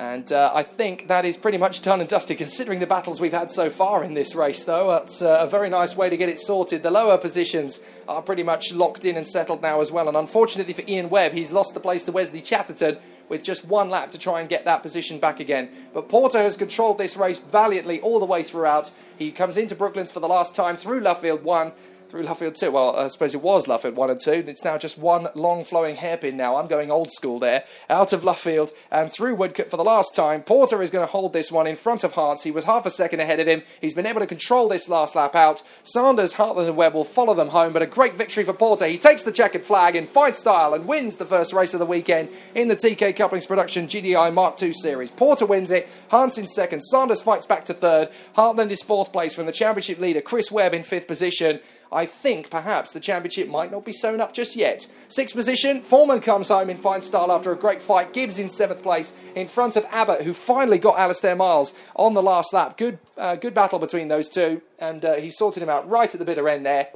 [0.00, 3.34] And uh, I think that is pretty much done and dusted, considering the battles we've
[3.34, 4.94] had so far in this race, though.
[4.94, 6.82] It's uh, a very nice way to get it sorted.
[6.82, 10.08] The lower positions are pretty much locked in and settled now as well.
[10.08, 12.96] And unfortunately for Ian Webb, he's lost the place to Wesley Chatterton
[13.28, 15.68] with just one lap to try and get that position back again.
[15.92, 18.90] But Porter has controlled this race valiantly all the way throughout.
[19.18, 21.72] He comes into Brooklands for the last time through Luffield 1
[22.10, 22.72] through Luffield 2.
[22.72, 24.44] Well, I suppose it was Luffield 1 and 2.
[24.48, 26.56] It's now just one long flowing hairpin now.
[26.56, 27.64] I'm going old school there.
[27.88, 30.42] Out of Luffield and through Woodcote for the last time.
[30.42, 32.42] Porter is going to hold this one in front of Hartz.
[32.42, 33.62] He was half a second ahead of him.
[33.80, 35.62] He's been able to control this last lap out.
[35.84, 38.86] Sanders, Hartland, and Webb will follow them home, but a great victory for Porter.
[38.86, 41.86] He takes the checkered flag in fine style and wins the first race of the
[41.86, 45.12] weekend in the TK Couplings Production GTI Mark II Series.
[45.12, 45.88] Porter wins it.
[46.08, 46.80] Hans in second.
[46.80, 48.08] Sanders fights back to third.
[48.36, 51.60] Hartland is fourth place from the championship leader, Chris Webb, in fifth position.
[51.92, 54.86] I think perhaps the championship might not be sewn up just yet.
[55.08, 58.12] Sixth position, Foreman comes home in fine style after a great fight.
[58.12, 62.22] Gibbs in seventh place in front of Abbott, who finally got Alastair Miles on the
[62.22, 62.76] last lap.
[62.76, 66.18] Good, uh, good battle between those two, and uh, he sorted him out right at
[66.18, 66.88] the bitter end there.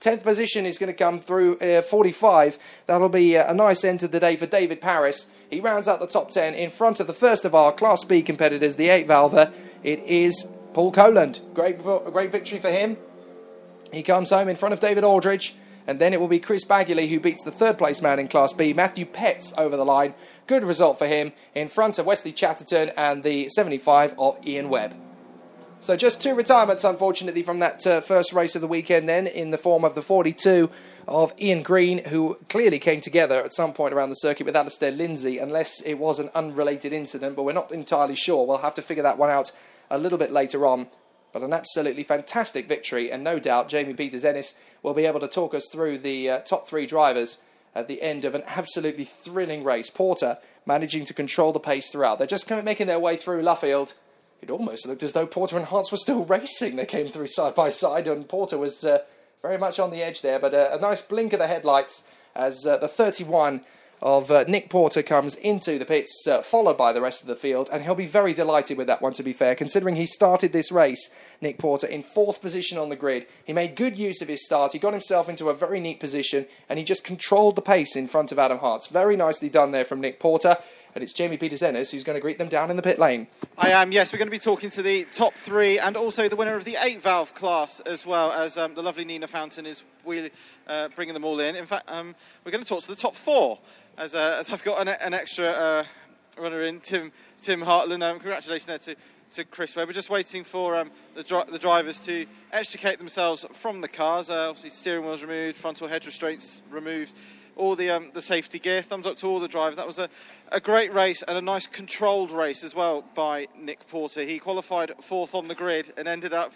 [0.00, 2.58] 10th position is going to come through uh, 45.
[2.86, 5.26] That'll be uh, a nice end to the day for David Paris.
[5.50, 8.22] He rounds out the top 10 in front of the first of our Class B
[8.22, 9.52] competitors, the 8 valver.
[9.82, 11.40] It is Paul Cowland.
[11.54, 12.98] Great, a great victory for him.
[13.92, 15.54] He comes home in front of David Aldridge,
[15.86, 18.52] and then it will be Chris Bagley who beats the third place man in Class
[18.52, 20.14] B, Matthew Petts, over the line.
[20.46, 24.94] Good result for him in front of Wesley Chatterton and the 75 of Ian Webb.
[25.78, 29.50] So just two retirements, unfortunately, from that uh, first race of the weekend, then in
[29.50, 30.70] the form of the 42
[31.06, 34.90] of Ian Green, who clearly came together at some point around the circuit with Alistair
[34.90, 38.46] Lindsay, unless it was an unrelated incident, but we're not entirely sure.
[38.46, 39.52] We'll have to figure that one out
[39.90, 40.88] a little bit later on
[41.36, 45.28] but an absolutely fantastic victory, and no doubt Jamie Peters Ennis will be able to
[45.28, 47.36] talk us through the uh, top three drivers
[47.74, 49.90] at the end of an absolutely thrilling race.
[49.90, 52.16] Porter managing to control the pace throughout.
[52.16, 53.92] They're just kind of making their way through Luffield.
[54.40, 56.76] It almost looked as though Porter and Hans were still racing.
[56.76, 59.00] They came through side by side, and Porter was uh,
[59.42, 60.38] very much on the edge there.
[60.38, 63.60] But uh, a nice blink of the headlights as uh, the 31
[64.02, 67.36] of uh, Nick Porter comes into the pits, uh, followed by the rest of the
[67.36, 70.52] field, and he'll be very delighted with that one, to be fair, considering he started
[70.52, 73.26] this race, Nick Porter, in fourth position on the grid.
[73.44, 76.46] He made good use of his start, he got himself into a very neat position,
[76.68, 78.88] and he just controlled the pace in front of Adam Hartz.
[78.88, 80.56] Very nicely done there from Nick Porter.
[80.94, 83.26] And it's Jamie Peters Ennis who's going to greet them down in the pit lane.
[83.58, 84.14] I am, yes.
[84.14, 86.78] We're going to be talking to the top three and also the winner of the
[86.82, 89.84] eight valve class, as well as um, the lovely Nina Fountain is
[90.66, 91.54] uh, bringing them all in.
[91.54, 93.58] In fact, um, we're going to talk to the top four
[93.98, 95.84] as, uh, as I've got an, an extra uh,
[96.38, 98.02] runner in, Tim Tim Hartland.
[98.02, 98.96] Um, congratulations there to,
[99.32, 99.88] to Chris Webb.
[99.88, 104.28] We're just waiting for um, the, dri- the drivers to extricate themselves from the cars.
[104.30, 107.14] Uh, obviously, steering wheels removed, frontal head restraints removed,
[107.56, 108.82] all the um, the safety gear.
[108.82, 109.76] Thumbs up to all the drivers.
[109.76, 110.08] That was a,
[110.52, 114.22] a great race and a nice controlled race as well by Nick Porter.
[114.22, 116.52] He qualified fourth on the grid and ended up.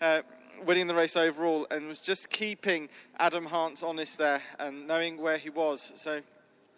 [0.00, 0.22] Uh,
[0.64, 5.36] winning the race overall and was just keeping Adam Hartz honest there and knowing where
[5.36, 5.90] he was.
[5.96, 6.20] So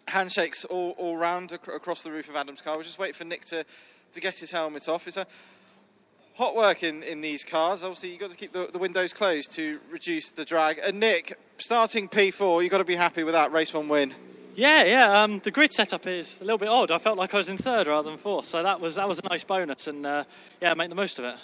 [0.07, 2.75] handshakes all, all round ac- across the roof of Adam's car.
[2.75, 3.65] We'll just wait for Nick to,
[4.13, 5.07] to get his helmet off.
[5.07, 5.25] It's a
[6.35, 7.83] hot work in, in these cars.
[7.83, 10.79] Obviously, you've got to keep the, the windows closed to reduce the drag.
[10.85, 14.13] And Nick, starting P4, you've got to be happy with that race one win.
[14.55, 15.23] Yeah, yeah.
[15.23, 16.89] Um, the grid setup is a little bit odd.
[16.89, 19.19] I felt like I was in third rather than fourth, so that was that was
[19.19, 20.23] a nice bonus, and uh,
[20.61, 21.35] yeah, make the most of it.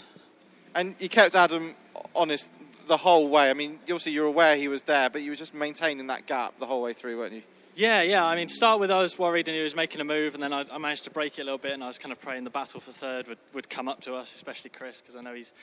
[0.74, 1.76] And you kept Adam
[2.16, 2.50] honest
[2.88, 3.50] the whole way.
[3.50, 6.58] I mean, obviously you're aware he was there, but you were just maintaining that gap
[6.60, 7.44] the whole way through, weren't you?
[7.76, 8.26] Yeah, yeah.
[8.26, 10.44] I mean, to start with, I was worried and he was making a move, and
[10.44, 12.20] then I, I, managed to break it a little bit, and I was kind of
[12.20, 15.22] praying the battle for third would, would come up to us, especially Chris, because I
[15.22, 15.54] know he's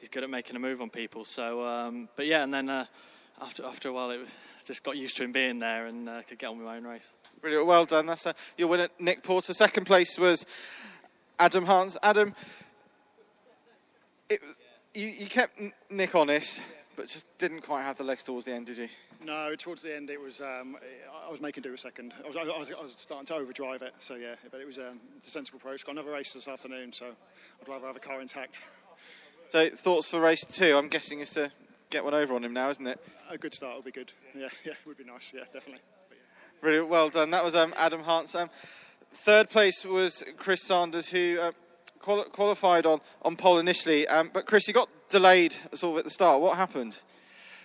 [0.00, 1.26] he's good at making a move on people.
[1.26, 2.86] So, um, but yeah, and then uh,
[3.42, 4.20] after after a while, it
[4.64, 6.84] just got used to him being there and uh, could get on with my own
[6.84, 7.12] race.
[7.42, 8.06] Brilliant, well done.
[8.06, 9.52] That's a, your winner, Nick Porter.
[9.52, 10.46] Second place was
[11.38, 11.98] Adam Hans.
[12.02, 12.34] Adam,
[14.30, 14.40] it
[14.94, 16.62] you, you kept Nick honest,
[16.98, 18.88] but just didn't quite have the legs towards the end, did you?
[19.24, 20.40] No, towards the end it was.
[20.40, 20.76] Um,
[21.24, 22.12] I was making do a second.
[22.24, 23.94] I was, I, was, I was, starting to overdrive it.
[23.98, 25.86] So yeah, but it was um, a sensible approach.
[25.86, 27.06] Got another race this afternoon, so
[27.62, 28.60] I'd rather have a car intact.
[29.48, 30.76] So thoughts for race two?
[30.76, 31.52] I'm guessing is to
[31.88, 33.00] get one over on him now, isn't it?
[33.30, 34.12] A good start would be good.
[34.36, 35.32] Yeah, yeah, would be nice.
[35.32, 35.80] Yeah, definitely.
[36.60, 37.30] Really well done.
[37.30, 38.34] That was um, Adam Hance.
[38.34, 38.50] Um,
[39.12, 41.52] third place was Chris Sanders, who uh,
[42.00, 44.06] quali- qualified on, on pole initially.
[44.08, 46.40] Um, but Chris, you got delayed sort of at the start.
[46.40, 47.00] What happened?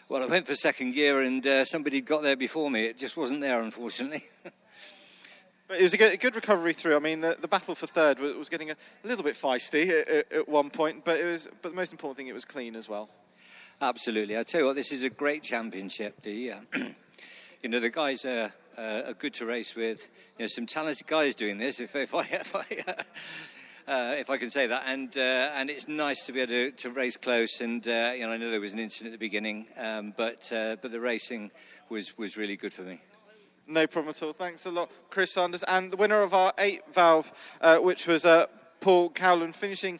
[0.09, 2.86] Well, I went for second gear and uh, somebody got there before me.
[2.86, 4.23] It just wasn't there, unfortunately.
[5.67, 6.95] but it was a good, a good, recovery through.
[6.95, 10.31] I mean, the, the battle for third was, was getting a, little bit feisty at,
[10.31, 11.47] at, one point, but it was.
[11.61, 13.09] But the most important thing, it was clean as well.
[13.81, 14.38] Absolutely.
[14.38, 16.21] I tell you what, this is a great championship.
[16.21, 16.59] The, uh,
[17.63, 20.07] you know, the guys are, uh, are good to race with.
[20.38, 21.79] You know, some talented guys doing this.
[21.79, 23.03] If, if I, if I uh,
[23.88, 24.84] if I can say that.
[24.86, 27.61] And uh, and it's nice to be able to, to race close.
[27.61, 30.51] And uh, you know, I know there was an incident at the beginning, um, but
[30.51, 31.51] uh, but the racing
[31.89, 33.01] was was really good for me.
[33.67, 34.34] No problem at all.
[34.34, 37.31] Thanks a lot, Chris Sanders, and the winner of our eight valve,
[37.61, 38.47] uh, which was uh,
[38.81, 39.99] Paul Cowland, finishing.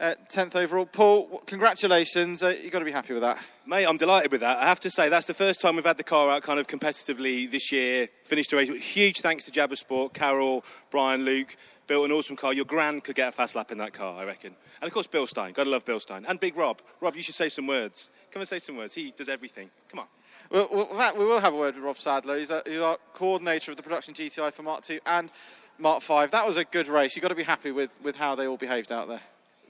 [0.00, 0.84] 10th overall.
[0.84, 2.42] Paul, congratulations.
[2.42, 3.38] you've got to be happy with that.
[3.64, 4.58] Mate, I'm delighted with that.
[4.58, 6.66] I have to say, that's the first time we've had the car out kind of
[6.66, 8.08] competitively this year.
[8.22, 8.68] Finished a race.
[8.68, 11.56] Huge thanks to Jabba Sport, Carol, Brian, Luke
[11.86, 12.52] built an awesome car.
[12.52, 14.54] Your grand could get a fast lap in that car, I reckon.
[14.80, 15.54] And of course, Bilstein.
[15.54, 16.24] Gotta love Bilstein.
[16.26, 16.80] And Big Rob.
[17.00, 18.10] Rob, you should say some words.
[18.30, 18.94] Come and say some words.
[18.94, 19.70] He does everything.
[19.88, 20.06] Come on.
[20.50, 22.38] Well, well we will have a word with Rob Sadler.
[22.38, 25.30] He's, a, he's our coordinator of the production GTI for Mark 2 and
[25.78, 26.30] Mark 5.
[26.30, 27.16] That was a good race.
[27.16, 29.22] You've got to be happy with, with how they all behaved out there.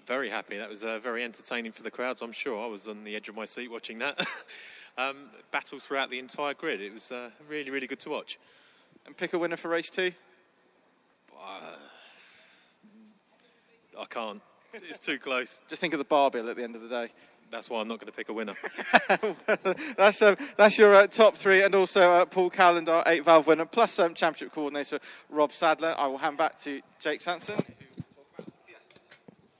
[0.06, 0.58] Very happy.
[0.58, 2.62] That was uh, very entertaining for the crowds, I'm sure.
[2.62, 4.26] I was on the edge of my seat watching that.
[4.98, 6.80] um, battles throughout the entire grid.
[6.80, 8.38] It was uh, really, really good to watch.
[9.06, 10.12] And pick a winner for race two?
[11.32, 11.76] Uh,
[13.98, 14.40] I can't.
[14.72, 15.62] It's too close.
[15.68, 17.12] Just think of the bar bill at the end of the day.
[17.50, 18.54] That's why I'm not going to pick a winner.
[19.96, 23.46] that's um, that's your uh, top three, and also uh, Paul Cowland, our eight valve
[23.46, 24.98] winner, plus um, championship coordinator
[25.30, 25.94] Rob Sadler.
[25.96, 27.62] I will hand back to Jake Sanson.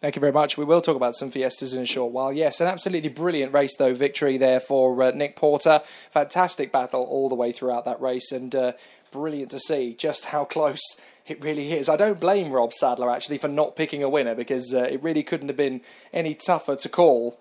[0.00, 0.58] Thank you very much.
[0.58, 2.30] We will talk about some Fiestas in a short while.
[2.32, 3.94] Yes, an absolutely brilliant race, though.
[3.94, 5.80] Victory there for uh, Nick Porter.
[6.10, 8.72] Fantastic battle all the way throughout that race, and uh,
[9.10, 10.82] brilliant to see just how close
[11.26, 11.88] it really is.
[11.88, 15.22] I don't blame Rob Sadler actually for not picking a winner because uh, it really
[15.22, 15.80] couldn't have been
[16.12, 17.38] any tougher to call.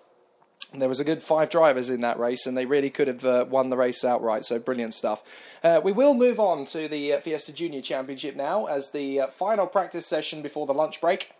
[0.72, 3.44] There was a good five drivers in that race, and they really could have uh,
[3.48, 4.44] won the race outright.
[4.44, 5.22] So brilliant stuff.
[5.62, 9.26] Uh, we will move on to the uh, Fiesta Junior Championship now as the uh,
[9.28, 11.32] final practice session before the lunch break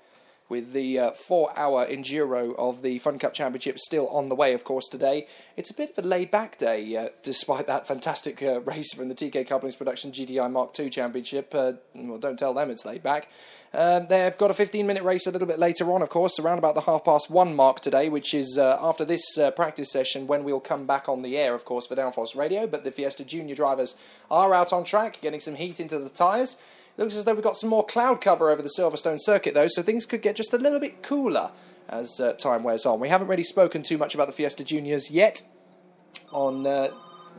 [0.55, 4.53] with the uh, four hour enduro of the Fun Cup Championship still on the way,
[4.53, 5.27] of course, today.
[5.57, 9.09] It's a bit of a laid back day, uh, despite that fantastic uh, race from
[9.09, 11.53] the TK Couplings Production GTI Mark II Championship.
[11.53, 13.27] Uh, well, don't tell them it's laid back.
[13.73, 16.59] Um, they've got a 15 minute race a little bit later on, of course, around
[16.59, 20.29] about the half past one mark today, which is uh, after this uh, practice session
[20.29, 22.69] when we'll come back on the air, of course, for Downforce Radio.
[22.69, 23.97] But the Fiesta Junior drivers
[24.31, 26.57] are out on track, getting some heat into the tyres.
[26.97, 29.83] Looks as though we've got some more cloud cover over the Silverstone circuit, though, so
[29.83, 31.51] things could get just a little bit cooler
[31.89, 33.01] as uh, time wears on.
[33.01, 35.43] We haven't really spoken too much about the Fiesta Juniors yet
[36.31, 36.89] on uh,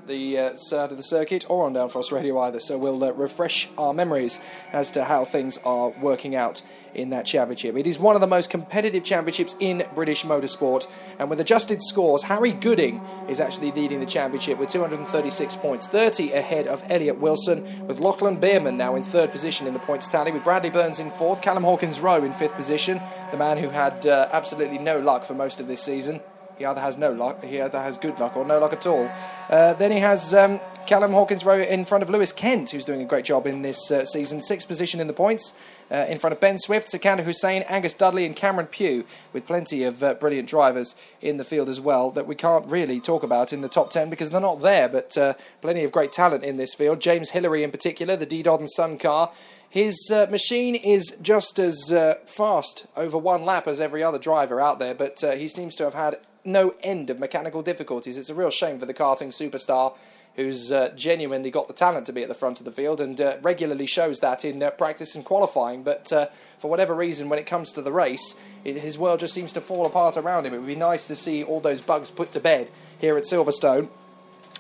[0.08, 3.70] the uh, side of the circuit or on Downforce Radio either, so we'll uh, refresh
[3.78, 4.40] our memories
[4.72, 6.62] as to how things are working out
[6.94, 7.76] in that championship.
[7.76, 10.88] It is one of the most competitive championships in British motorsport,
[11.20, 16.32] and with adjusted scores, Harry Gooding is actually leading the championship with 236 points, 30
[16.32, 20.32] ahead of Elliott Wilson, with Lachlan Bierman now in third position in the points tally,
[20.32, 23.02] with Bradley Burns in fourth, Callum Hawkins Rowe in fifth position,
[23.32, 26.22] the man who had uh, absolutely no luck for most of this season.
[26.58, 29.12] He either has no luck, he either has good luck or no luck at all.
[29.50, 33.02] Uh, then he has um, Callum Hawkins Rowe in front of Lewis Kent, who's doing
[33.02, 34.42] a great job in this uh, season.
[34.42, 35.54] Sixth position in the points,
[35.92, 39.84] uh, in front of Ben Swift, Sikander Hussein, Angus Dudley, and Cameron Pugh, with plenty
[39.84, 43.52] of uh, brilliant drivers in the field as well that we can't really talk about
[43.52, 46.58] in the top 10 because they're not there, but uh, plenty of great talent in
[46.58, 47.02] this field.
[47.02, 49.32] James Hillary, in particular, the D Dodd and Sun car.
[49.70, 54.62] His uh, machine is just as uh, fast over one lap as every other driver
[54.62, 58.18] out there, but uh, he seems to have had no end of mechanical difficulties.
[58.18, 59.96] It's a real shame for the karting superstar
[60.36, 63.20] who's uh, genuinely got the talent to be at the front of the field and
[63.22, 65.82] uh, regularly shows that in uh, practice and qualifying.
[65.82, 66.28] But uh,
[66.60, 68.36] for whatever reason, when it comes to the race,
[68.66, 70.54] it, his world just seems to fall apart around him.
[70.54, 72.70] It would be nice to see all those bugs put to bed
[73.00, 73.88] here at Silverstone.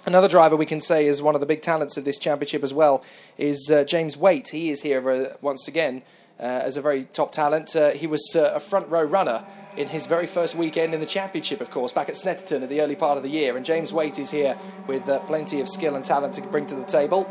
[0.05, 2.73] Another driver we can say is one of the big talents of this championship as
[2.73, 3.03] well
[3.37, 4.49] is uh, James Waite.
[4.49, 6.03] He is here uh, once again
[6.39, 7.75] as a very top talent.
[7.95, 9.45] he was a front row runner
[9.77, 12.81] in his very first weekend in the championship, of course, back at Snetterton at the
[12.81, 13.57] early part of the year.
[13.57, 14.57] And James Waite is here
[14.87, 17.29] with uh, plenty of skill and talent to bring to the table.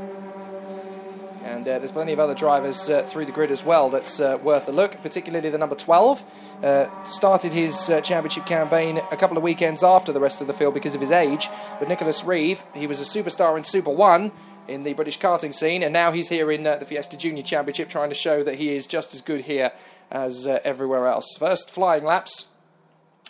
[1.42, 4.38] And uh, there's plenty of other drivers uh, through the grid as well that's uh,
[4.42, 6.24] worth a look, particularly the number 12.
[6.62, 10.54] Uh, started his uh, championship campaign a couple of weekends after the rest of the
[10.54, 11.50] field because of his age.
[11.78, 14.32] But Nicholas Reeve, he was a superstar in Super 1
[14.68, 17.88] in the British karting scene, and now he's here in uh, the Fiesta Junior Championship
[17.88, 19.72] trying to show that he is just as good here
[20.10, 21.36] as everywhere else.
[21.38, 22.48] First flying laps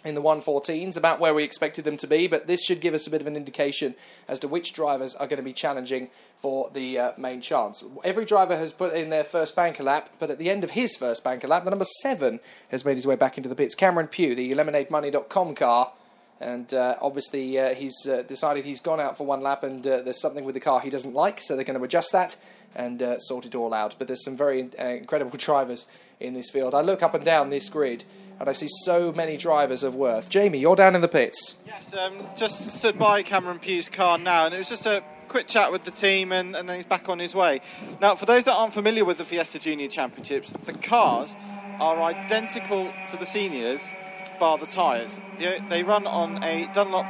[0.05, 3.07] in the 114s, about where we expected them to be, but this should give us
[3.07, 3.95] a bit of an indication
[4.29, 7.83] as to which drivers are going to be challenging for the uh, main chance.
[8.05, 10.97] Every driver has put in their first banker lap, but at the end of his
[10.97, 13.75] first banker lap, the number seven has made his way back into the pits.
[13.75, 15.93] Cameron Pugh, the lemonademoney.com car.
[16.41, 20.03] And uh, obviously, uh, he's uh, decided he's gone out for one lap, and uh,
[20.03, 22.37] there's something with the car he doesn't like, so they're going to adjust that
[22.75, 23.95] and uh, sort it all out.
[23.99, 25.87] But there's some very incredible drivers
[26.19, 26.75] in this field.
[26.75, 28.05] I look up and down this grid,
[28.41, 30.29] and I see so many drivers of worth.
[30.29, 31.55] Jamie, you're down in the pits.
[31.67, 35.47] Yes, um, just stood by Cameron Pugh's car now, and it was just a quick
[35.47, 37.61] chat with the team, and, and then he's back on his way.
[38.01, 41.37] Now, for those that aren't familiar with the Fiesta Junior Championships, the cars
[41.81, 43.91] are identical to the seniors,
[44.39, 45.19] bar the tyres.
[45.39, 47.07] They, they run on a Dunlop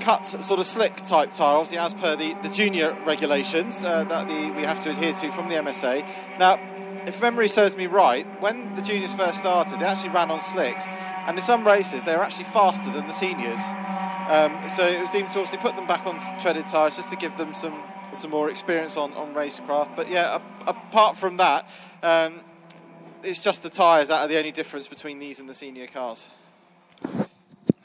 [0.00, 4.28] cut sort of slick type tyre, obviously as per the, the junior regulations uh, that
[4.28, 6.06] the, we have to adhere to from the MSA.
[6.38, 6.58] Now,
[7.06, 10.86] if memory serves me right, when the juniors first started, they actually ran on slicks,
[10.88, 13.60] and in some races they were actually faster than the seniors.
[14.28, 17.16] Um, so it was deemed to obviously put them back on treaded tyres just to
[17.16, 19.96] give them some some more experience on, on racecraft.
[19.96, 21.66] But yeah, a, apart from that,
[22.02, 22.40] um,
[23.24, 26.30] it's just the tyres that are the only difference between these and the senior cars.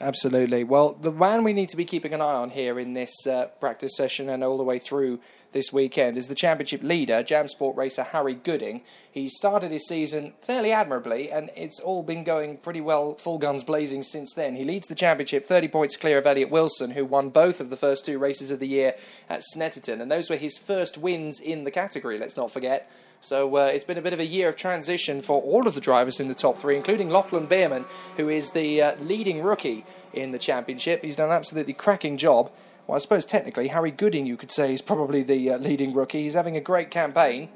[0.00, 0.62] Absolutely.
[0.62, 3.46] Well, the man we need to be keeping an eye on here in this uh,
[3.58, 5.18] practice session and all the way through
[5.52, 8.82] this weekend is the championship leader, Jam Sport racer Harry Gooding.
[9.10, 13.64] He started his season fairly admirably, and it's all been going pretty well, full guns
[13.64, 14.54] blazing since then.
[14.54, 17.76] He leads the championship 30 points clear of Elliot Wilson, who won both of the
[17.76, 18.94] first two races of the year
[19.28, 22.90] at Snetterton, and those were his first wins in the category, let's not forget.
[23.20, 25.80] So uh, it's been a bit of a year of transition for all of the
[25.80, 27.84] drivers in the top three, including Lachlan Beerman,
[28.16, 31.02] who is the uh, leading rookie in the championship.
[31.02, 32.50] He's done an absolutely cracking job.
[32.88, 36.22] Well, I suppose technically Harry Gooding, you could say, is probably the uh, leading rookie.
[36.22, 37.50] He's having a great campaign,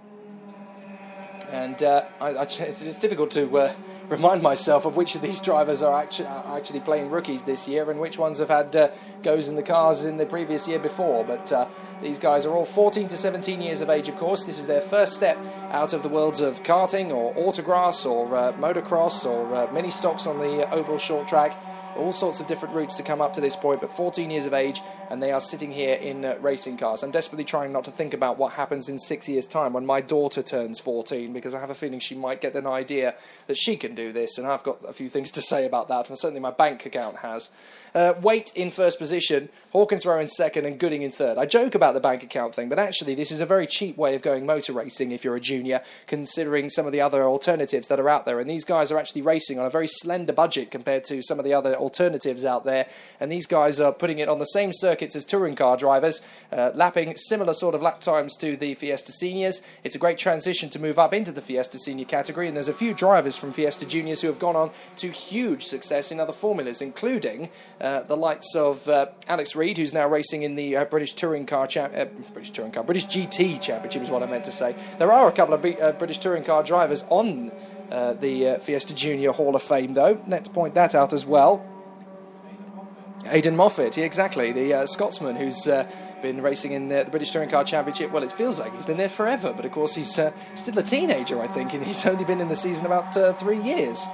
[1.50, 3.72] and uh, I, I, it's difficult to uh,
[4.10, 7.90] remind myself of which of these drivers are actually, are actually playing rookies this year
[7.90, 8.90] and which ones have had uh,
[9.22, 11.24] goes in the cars in the previous year before.
[11.24, 11.66] But uh,
[12.02, 14.44] these guys are all 14 to 17 years of age, of course.
[14.44, 15.38] This is their first step
[15.70, 20.38] out of the worlds of karting or autograss or uh, motocross or mini stocks on
[20.38, 21.58] the oval short track
[21.96, 24.54] all sorts of different routes to come up to this point, but 14 years of
[24.54, 27.02] age, and they are sitting here in uh, racing cars.
[27.02, 30.00] I'm desperately trying not to think about what happens in six years' time when my
[30.00, 33.14] daughter turns 14, because I have a feeling she might get an idea
[33.46, 36.08] that she can do this, and I've got a few things to say about that,
[36.08, 37.50] and certainly my bank account has.
[37.94, 41.38] Uh, Waite in first position, Hawkins Rowe in second, and Gooding in third.
[41.38, 44.14] I joke about the bank account thing, but actually, this is a very cheap way
[44.14, 48.00] of going motor racing if you're a junior, considering some of the other alternatives that
[48.00, 48.40] are out there.
[48.40, 51.44] And these guys are actually racing on a very slender budget compared to some of
[51.44, 52.86] the other alternatives out there.
[53.20, 56.70] And these guys are putting it on the same circuits as touring car drivers, uh,
[56.74, 59.60] lapping similar sort of lap times to the Fiesta Seniors.
[59.84, 62.74] It's a great transition to move up into the Fiesta Senior category, and there's a
[62.74, 66.80] few drivers from Fiesta Juniors who have gone on to huge success in other formulas,
[66.80, 67.50] including
[67.82, 71.46] uh, the likes of uh, Alex Reed, who's now racing in the uh, British Touring
[71.46, 74.76] Car cha- uh, British Touring Car British GT Championship is what I meant to say.
[74.98, 77.50] There are a couple of B- uh, British Touring Car drivers on
[77.90, 80.22] uh, the Fiesta Junior Hall of Fame, though.
[80.28, 81.66] Let's point that out as well.
[83.24, 85.68] Aiden Moffat, yeah, exactly, the Scotsman who's
[86.22, 88.12] been racing in the, the, British Touring Car Championship.
[88.12, 90.82] Well, it feels like he's been there forever, but of course he's uh, still a
[90.82, 94.06] teenager, I think, and he's only been in the season about uh, three years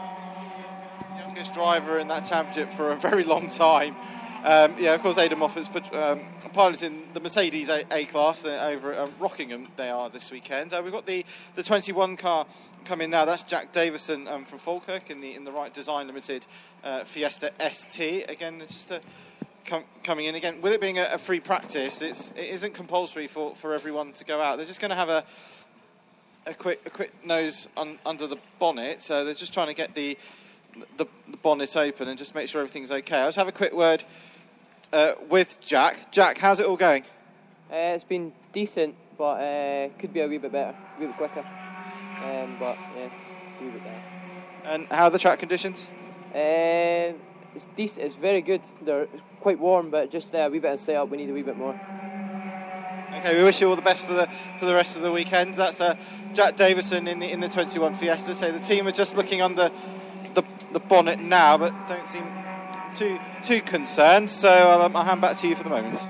[1.59, 3.97] driver in that championship for a very long time.
[4.45, 6.21] Um, yeah, of course, Aiden Moffat's um,
[6.53, 9.67] piloting the Mercedes A, a class uh, over at um, Rockingham.
[9.75, 10.73] They are this weekend.
[10.73, 11.25] Uh, we've got the,
[11.57, 12.47] the 21 car
[12.85, 13.25] coming now.
[13.25, 16.47] That's Jack Davison um, from Falkirk in the in the Right Design Limited
[16.85, 18.31] uh, Fiesta ST.
[18.31, 19.01] Again, just a,
[19.67, 22.01] com- coming in again with it being a, a, free practice.
[22.01, 24.59] It's it isn't compulsory for, for everyone to go out.
[24.59, 25.25] They're just going to have a
[26.47, 29.03] a quick a quick nose un, under the bonnet.
[29.03, 30.17] So they're just trying to get the,
[30.97, 31.07] the
[31.43, 33.21] bonnet open and just make sure everything's okay.
[33.21, 34.05] I'll just have a quick word
[34.93, 36.11] uh, with Jack.
[36.11, 37.03] Jack, how's it all going?
[37.71, 41.17] Uh, it's been decent, but uh, could be a wee bit better, a wee bit
[41.17, 41.45] quicker.
[42.25, 43.11] Um, but yeah,
[43.49, 44.03] it's a wee bit better.
[44.65, 45.91] And how are the track conditions?
[46.35, 47.13] Uh,
[47.55, 48.07] it's decent.
[48.07, 48.63] It's very good.
[48.83, 49.09] They're
[49.41, 51.09] quite warm, but just uh, a wee bit of setup.
[51.09, 51.79] We need a wee bit more.
[53.17, 54.29] Okay, we wish you all the best for the
[54.59, 55.55] for the rest of the weekend.
[55.55, 55.95] That's uh,
[56.35, 58.35] Jack Davison in the in the 21 Fiesta.
[58.35, 59.71] So the team are just looking under
[60.73, 62.25] the, bonnet now, but don't seem
[62.93, 64.31] too too concerned.
[64.31, 66.05] So I'll, um, I'll hand back to you for the moment.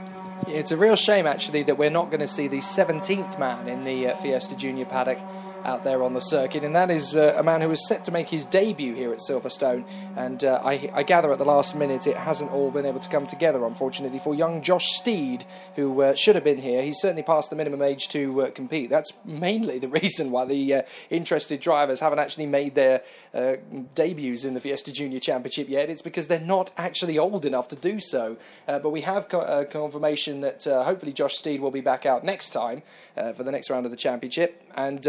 [0.47, 3.85] It's a real shame, actually, that we're not going to see the 17th man in
[3.85, 5.19] the uh, Fiesta Junior paddock
[5.65, 8.13] out there on the circuit, and that is uh, a man who was set to
[8.13, 9.85] make his debut here at Silverstone.
[10.17, 13.09] And uh, I, I, gather at the last minute it hasn't all been able to
[13.09, 15.45] come together, unfortunately, for young Josh Steed,
[15.77, 16.83] who uh, should have been here.
[16.83, 18.91] He's certainly past the minimum age to uh, compete.
[18.91, 23.03] That's mainly the reason why the uh, interested drivers haven't actually made their
[23.35, 23.57] uh,
[23.95, 25.91] debuts in the Fiesta Junior Championship yet.
[25.91, 28.37] It's because they're not actually old enough to do so.
[28.67, 32.83] but we have co- confirmation that hopefully Josh Steed will be back out next time
[33.15, 34.63] for the next round of the championship.
[34.75, 35.07] And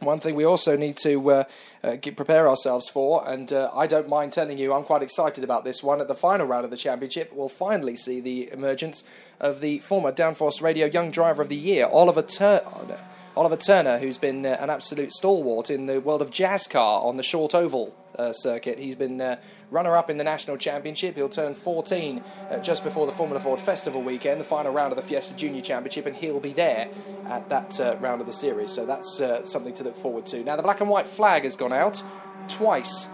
[0.00, 1.44] one thing we also need to uh,
[1.84, 5.44] uh, get, prepare ourselves for, and uh, I don't mind telling you, I'm quite excited
[5.44, 6.00] about this one.
[6.00, 9.04] At the final round of the championship, we'll finally see the emergence
[9.38, 13.00] of the former Downforce Radio Young Driver of the Year, Oliver Turner.
[13.40, 17.16] Oliver Turner, who's been uh, an absolute stalwart in the world of jazz car on
[17.16, 18.78] the short oval uh, circuit.
[18.78, 21.16] He's been uh, runner up in the national championship.
[21.16, 24.96] He'll turn 14 uh, just before the Formula Ford Festival weekend, the final round of
[24.96, 26.90] the Fiesta Junior Championship, and he'll be there
[27.28, 28.70] at that uh, round of the series.
[28.70, 30.44] So that's uh, something to look forward to.
[30.44, 32.02] Now, the black and white flag has gone out
[32.46, 33.08] twice.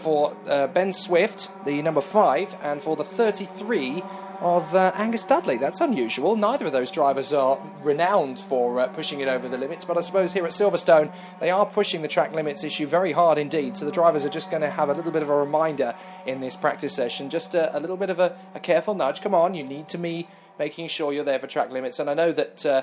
[0.00, 0.36] for
[0.74, 4.02] Ben Swift, the number five, and for the 33,
[4.40, 5.58] of uh, Angus Dudley.
[5.58, 6.34] That's unusual.
[6.34, 10.00] Neither of those drivers are renowned for uh, pushing it over the limits, but I
[10.00, 13.76] suppose here at Silverstone they are pushing the track limits issue very hard indeed.
[13.76, 15.94] So the drivers are just going to have a little bit of a reminder
[16.26, 19.20] in this practice session, just a, a little bit of a, a, careful nudge.
[19.20, 20.26] Come on, you need to be
[20.58, 21.98] making sure you're there for track limits.
[21.98, 22.66] And I know that.
[22.66, 22.82] Uh,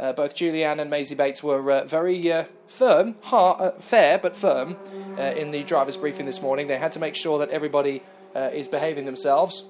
[0.00, 4.36] uh, both Julianne and Maisie Bates were uh, very uh, firm, hard, uh, fair but
[4.36, 4.76] firm
[5.18, 6.68] uh, in the drivers' briefing this morning.
[6.68, 8.04] They had to make sure that everybody
[8.36, 9.64] uh, is behaving themselves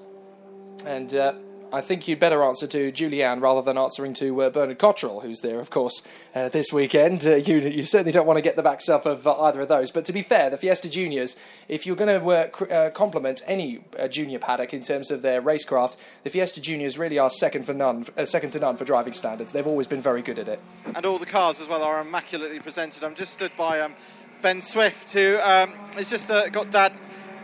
[0.85, 1.33] and uh,
[1.71, 5.41] I think you'd better answer to Julianne rather than answering to uh, Bernard Cottrell, who's
[5.41, 6.01] there, of course,
[6.33, 7.27] uh, this weekend.
[7.27, 9.67] Uh, you, you, certainly don't want to get the backs up of uh, either of
[9.67, 9.91] those.
[9.91, 11.35] But to be fair, the Fiesta Juniors,
[11.67, 15.41] if you're going to uh, cr- uh, compliment any junior paddock in terms of their
[15.41, 19.51] racecraft, the Fiesta Juniors really are second for none, second to none for driving standards.
[19.51, 20.59] They've always been very good at it.
[20.95, 23.03] And all the cars as well are immaculately presented.
[23.03, 23.93] I'm just stood by um,
[24.41, 26.93] Ben Swift, who um, has just got dad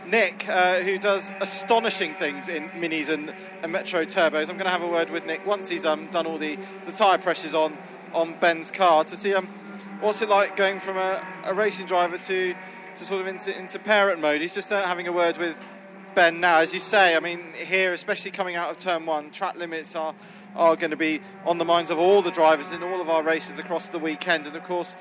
[0.06, 4.48] Nick, uh, who does astonishing things in minis and, and Metro turbos.
[4.48, 6.92] I'm going to have a word with Nick once he's um, done all the, the
[6.92, 7.76] tyre pressures on,
[8.14, 9.46] on Ben's car to see um,
[10.00, 12.54] what's it like going from a, a racing driver to,
[12.94, 14.40] to sort of into, into parent mode.
[14.40, 15.56] He's just uh, having a word with
[16.14, 16.58] Ben now.
[16.58, 20.14] As you say, I mean, here, especially coming out of turn one, track limits are,
[20.54, 23.22] are going to be on the minds of all the drivers in all of our
[23.22, 24.46] races across the weekend.
[24.46, 24.96] And of course,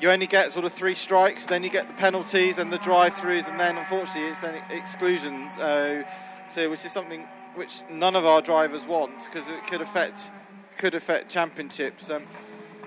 [0.00, 3.48] you only get sort of three strikes, then you get the penalties, then the drive-throughs,
[3.48, 5.58] and then unfortunately it's then exclusions.
[5.58, 6.02] Uh,
[6.48, 10.30] so which is something which none of our drivers want because it could affect
[10.76, 12.10] could affect championships.
[12.10, 12.24] Um,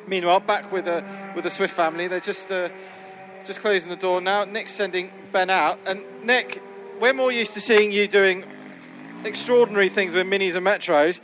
[0.07, 1.03] meanwhile, back with the
[1.35, 2.69] with the Swift family, they're just uh,
[3.43, 4.43] just closing the door now.
[4.45, 6.61] Nick's sending Ben out, and Nick,
[6.99, 8.43] we're more used to seeing you doing
[9.25, 11.19] extraordinary things with minis and metros.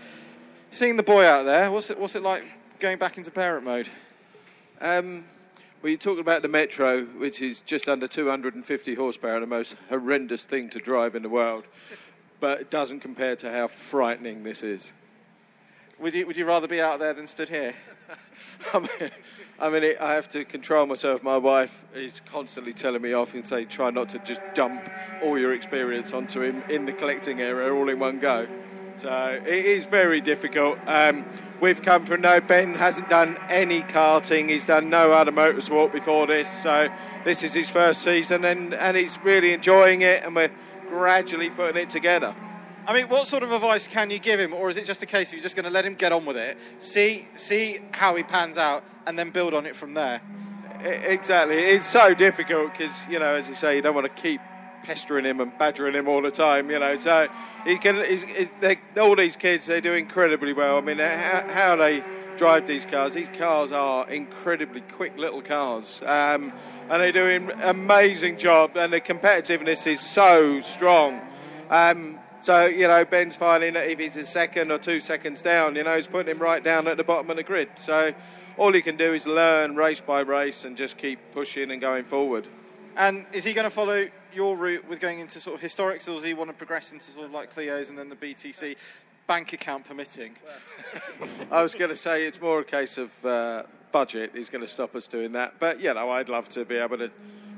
[0.71, 2.43] Seeing the boy out there, what's it what's it like
[2.79, 3.88] going back into parent mode?
[4.81, 5.25] Um,
[5.86, 10.43] well, you talk about the Metro, which is just under 250 horsepower, the most horrendous
[10.43, 11.65] thing to drive in the world,
[12.39, 14.93] but it doesn't compare to how frightening this is.
[15.99, 17.75] Would you, would you rather be out there than stood here?
[18.73, 19.11] I mean,
[19.59, 21.21] I mean it, I have to control myself.
[21.21, 24.89] My wife is constantly telling me off and say, try not to just dump
[25.21, 28.47] all your experience onto him in the collecting area all in one go.
[28.97, 30.79] So it is very difficult.
[30.87, 31.25] Um,
[31.59, 32.39] we've come from no.
[32.39, 34.49] Ben hasn't done any karting.
[34.49, 36.49] He's done no other motorsport before this.
[36.49, 36.89] So
[37.23, 40.23] this is his first season, and, and he's really enjoying it.
[40.23, 40.51] And we're
[40.87, 42.33] gradually putting it together.
[42.87, 45.07] I mean, what sort of advice can you give him, or is it just a
[45.07, 48.15] case of you're just going to let him get on with it, see see how
[48.15, 50.21] he pans out, and then build on it from there?
[50.83, 51.57] Exactly.
[51.57, 54.39] It's so difficult because you know, as you say, you don't want to keep
[54.86, 56.95] pestering him and badgering him all the time, you know.
[56.97, 57.27] So
[57.65, 58.05] he can.
[58.05, 58.25] He's,
[58.99, 60.77] all these kids, they do incredibly well.
[60.77, 62.03] I mean, how, how, they
[62.38, 63.13] drive these cars.
[63.13, 66.53] These cars are incredibly quick little cars, um,
[66.89, 68.77] and they do an amazing job.
[68.77, 71.19] And the competitiveness is so strong.
[71.69, 75.75] Um, so you know, Ben's finding that if he's a second or two seconds down,
[75.75, 77.69] you know, he's putting him right down at the bottom of the grid.
[77.75, 78.13] So
[78.57, 82.03] all he can do is learn race by race and just keep pushing and going
[82.03, 82.47] forward.
[82.95, 86.15] And is he going to follow your route with going into sort of historics, or
[86.15, 88.75] does he want to progress into sort of like Clio's and then the BTC,
[89.27, 90.33] bank account permitting?
[91.51, 94.67] I was going to say it's more a case of uh, budget is going to
[94.67, 95.53] stop us doing that.
[95.59, 97.09] But, you know, I'd love to be able to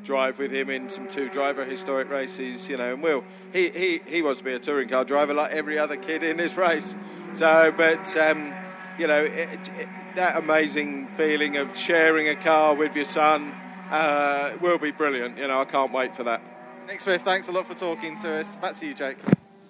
[0.04, 4.02] drive with him in some two driver historic races, you know, and Will, he, he,
[4.06, 6.96] he wants to be a touring car driver like every other kid in this race.
[7.34, 8.54] So, but, um,
[8.98, 13.54] you know, it, it, that amazing feeling of sharing a car with your son
[13.90, 15.38] uh, will be brilliant.
[15.38, 16.42] You know, I can't wait for that.
[16.88, 18.56] Nick Swift, thanks a lot for talking to us.
[18.56, 19.18] Back to you, Jake.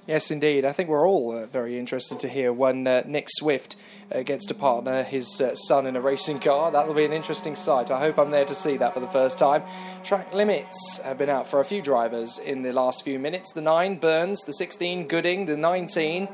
[0.06, 0.66] Yes, indeed.
[0.66, 3.76] I think we're all uh, very interested to hear when uh, Nick Swift
[4.14, 6.72] uh, gets to partner his uh, son in a racing car.
[6.72, 7.90] That will be an interesting sight.
[7.90, 9.64] I hope I'm there to see that for the first time.
[10.04, 13.52] Track limits have been out for a few drivers in the last few minutes.
[13.52, 16.30] The 9, Burns, the 16, Gooding, the 19.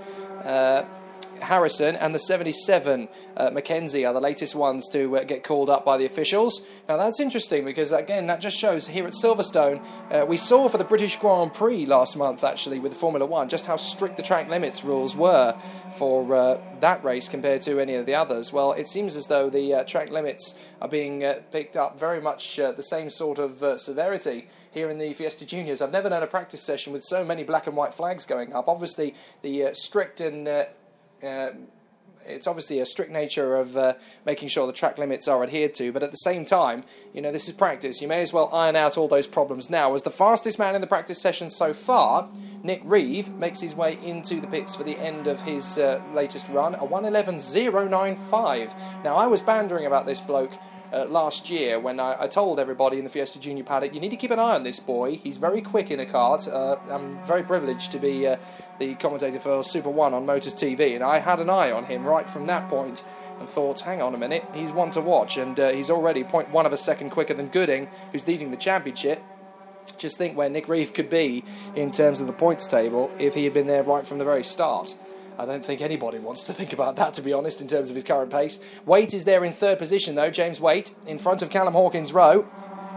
[1.44, 5.86] Harrison and the 77 uh, Mackenzie are the latest ones to uh, get called up
[5.86, 6.62] by the officials.
[6.90, 10.78] Now that's interesting because again that just shows here at Silverstone uh, we saw for
[10.78, 14.50] the British Grand Prix last month actually with Formula One just how strict the track
[14.50, 15.58] limits rules were
[15.98, 18.52] for uh, that race compared to any of the others.
[18.52, 22.20] Well, it seems as though the uh, track limits are being uh, picked up very
[22.20, 25.82] much the same sort of severity here in the Fiesta Juniors.
[25.82, 28.68] I've never done a practice session with so many black and white flags going up.
[28.68, 29.14] Obviously,
[29.44, 30.66] the uh, strict and uh,
[31.24, 31.52] uh,
[32.26, 33.94] it's obviously a strict nature of uh,
[34.26, 37.32] making sure the track limits are adhered to, but at the same time, you know,
[37.32, 38.02] this is practice.
[38.02, 39.94] You may as well iron out all those problems now.
[39.94, 42.30] As the fastest man in the practice session so far,
[42.64, 46.48] Nick Reeve makes his way into the pits for the end of his uh, latest
[46.50, 49.04] run, a 111.095.
[49.04, 50.54] Now, I was bandering about this bloke.
[50.94, 54.12] Uh, last year, when I, I, told everybody in the Fiesta Junior paddock, you need
[54.12, 55.16] to keep an eye on this boy.
[55.16, 56.48] He's very quick in a kart.
[56.48, 58.38] Uh, I'm very privileged to be uh,
[58.78, 62.06] the commentator for Super One on Motors TV, and I had an eye on him
[62.06, 63.04] right from that point
[63.40, 66.64] and thought, hang on a minute, he's one to watch, and uh, he's already 0.1
[66.64, 69.20] of a second quicker than Gooding, who's leading the championship.
[69.98, 71.44] Just think where Nick Reeve could be
[71.76, 74.44] in terms of the points table if he had been there right from the very
[74.44, 74.96] start.
[75.38, 77.96] I don't think anybody wants to think about that, to be honest, in terms of
[77.96, 78.60] his current pace.
[78.86, 82.44] Waite is there in third position, though, James Waite, in front of Callum Hawkins Rowe,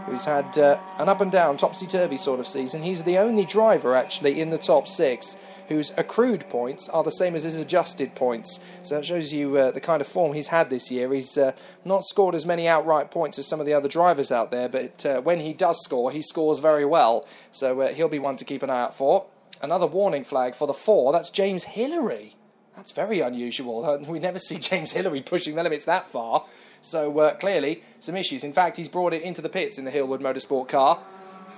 [0.07, 2.83] who's had uh, an up and down, topsy turvy sort of season.
[2.83, 5.37] He's the only driver, actually, in the top six
[5.69, 8.61] whose accrued points are the same as his adjusted points.
[8.83, 11.13] So that shows you uh, the kind of form he's had this year.
[11.13, 11.53] He's uh,
[11.85, 15.05] not scored as many outright points as some of the other drivers out there, but
[15.05, 17.27] uh, when he does score, he scores very well.
[17.51, 19.27] So uh, he'll be one to keep an eye out for.
[19.63, 22.37] Another warning flag for the four, that's James Hillary.
[22.77, 23.99] That's very unusual.
[24.07, 26.45] We never see James Hillary pushing the limits that far.
[26.83, 28.45] So uh, clearly, some issues.
[28.45, 31.01] In fact, he's brought it into the pits in the Hillwood Motorsport car.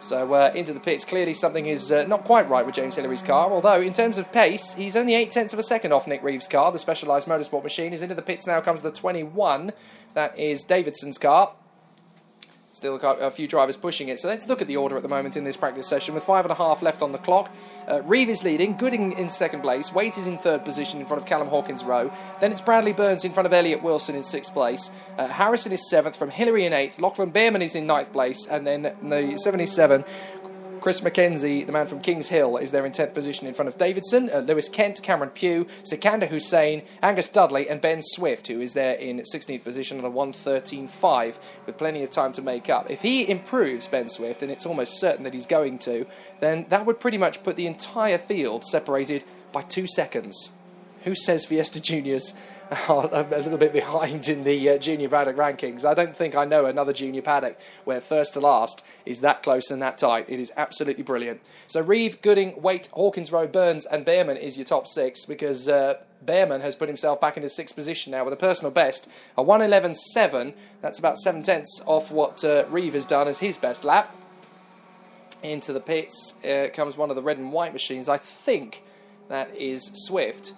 [0.01, 3.21] So uh, into the pits, clearly something is uh, not quite right with James Hillary's
[3.23, 3.51] car.
[3.51, 6.47] Although in terms of pace, he's only eight tenths of a second off Nick Reeves'
[6.47, 6.71] car.
[6.71, 8.61] The Specialised Motorsport machine is into the pits now.
[8.61, 9.73] Comes the 21.
[10.15, 11.53] That is Davidson's car.
[12.71, 14.21] Still a few drivers pushing it.
[14.21, 16.45] So let's look at the order at the moment in this practice session with five
[16.45, 17.51] and a half left on the clock.
[17.91, 21.23] Uh, Reeve is leading, Gooding in second place, Waite is in third position in front
[21.23, 22.13] of Callum Hawkins Rowe.
[22.41, 24.91] Then it's Bradley Burns in front of Elliot Wilson in sixth place.
[25.17, 27.01] Uh, Harrison is seventh from Hillary in eighth.
[27.01, 28.47] Lachlan Bearman is in ninth place.
[28.47, 30.05] And then the 77,
[30.89, 33.77] Chris Mackenzie, the man from Kings Hill, is there in 10th position in front of
[33.77, 38.73] Davidson, uh, Lewis Kent, Cameron Pugh, Sikander Hussein, Angus Dudley, and Ben Swift, who is
[38.73, 42.91] there in 16th position on a 113.5 with plenty of time to make up.
[42.91, 46.07] If he improves, Ben Swift, and it's almost certain that he's going to,
[46.41, 50.53] then that would pretty much put the entire field separated by two seconds.
[51.03, 52.33] Who says Fiesta Juniors
[52.89, 55.87] a little bit behind in the uh, junior paddock rankings.
[55.87, 59.71] I don't think I know another junior paddock where first to last is that close
[59.71, 60.27] and that tight.
[60.29, 61.41] It is absolutely brilliant.
[61.67, 65.95] So Reeve, Gooding, Waite, Hawkins Rowe, Burns, and Bearman is your top six because uh,
[66.23, 69.09] Bearman has put himself back into sixth position now with a personal best,
[69.39, 70.53] a 111.7.
[70.83, 74.15] That's about seven tenths off what uh, Reeve has done as his best lap.
[75.43, 78.11] Into the pits uh, comes one of the red and white machines.
[78.11, 78.83] I think
[79.29, 80.53] that is Swift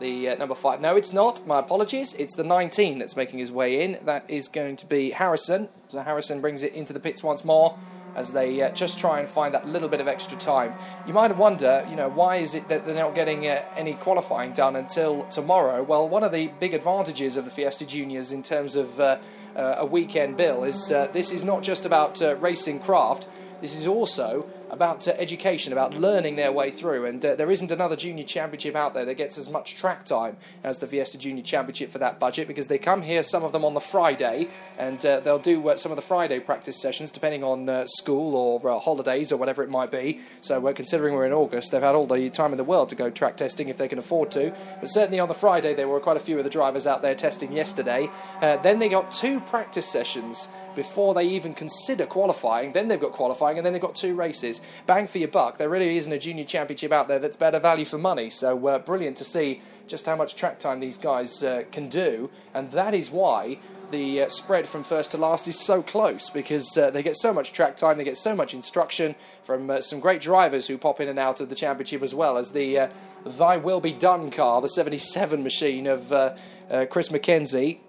[0.00, 0.80] the uh, number five.
[0.80, 1.46] No, it's not.
[1.46, 2.14] My apologies.
[2.14, 3.98] It's the 19 that's making his way in.
[4.04, 5.68] That is going to be Harrison.
[5.88, 7.76] So Harrison brings it into the pits once more
[8.18, 10.74] as they uh, just try and find that little bit of extra time.
[11.06, 14.52] You might wonder, you know, why is it that they're not getting uh, any qualifying
[14.52, 15.82] done until tomorrow?
[15.82, 19.18] Well, one of the big advantages of the Fiesta Juniors in terms of uh,
[19.56, 23.28] uh a weekend bill is uh, this is not just about uh, racing craft.
[23.60, 27.06] This is also about uh, education, about learning their way through.
[27.06, 30.36] And uh, there isn't another junior championship out there that gets as much track time
[30.62, 33.64] as the Fiesta Junior Championship for that budget because they come here, some of them
[33.64, 37.42] on the Friday, and uh, they'll do uh, some of the Friday practice sessions depending
[37.42, 40.20] on uh, school or uh, holidays or whatever it might be.
[40.40, 43.10] So, considering we're in August, they've had all the time in the world to go
[43.10, 44.54] track testing if they can afford to.
[44.80, 47.14] But certainly on the Friday, there were quite a few of the drivers out there
[47.14, 48.10] testing yesterday.
[48.40, 50.48] then they got two practice sessions
[50.78, 52.72] before they even consider qualifying.
[52.72, 54.60] Then they've got qualifying, and then they've got two races.
[54.86, 55.58] Bang for your buck.
[55.58, 58.30] There really isn't a junior championship out there that's better value for money.
[58.30, 62.30] So uh, brilliant to see just how much track time these guys uh, can do,
[62.54, 63.58] and that is why
[63.90, 67.32] the uh, spread from first to last is so close because uh, they get so
[67.32, 71.00] much track time, they get so much instruction from uh, some great drivers who pop
[71.00, 72.88] in and out of the championship as well as the uh,
[73.26, 76.36] Thy Will Be Done car, the 77 machine of uh,
[76.70, 77.80] uh, Chris Mackenzie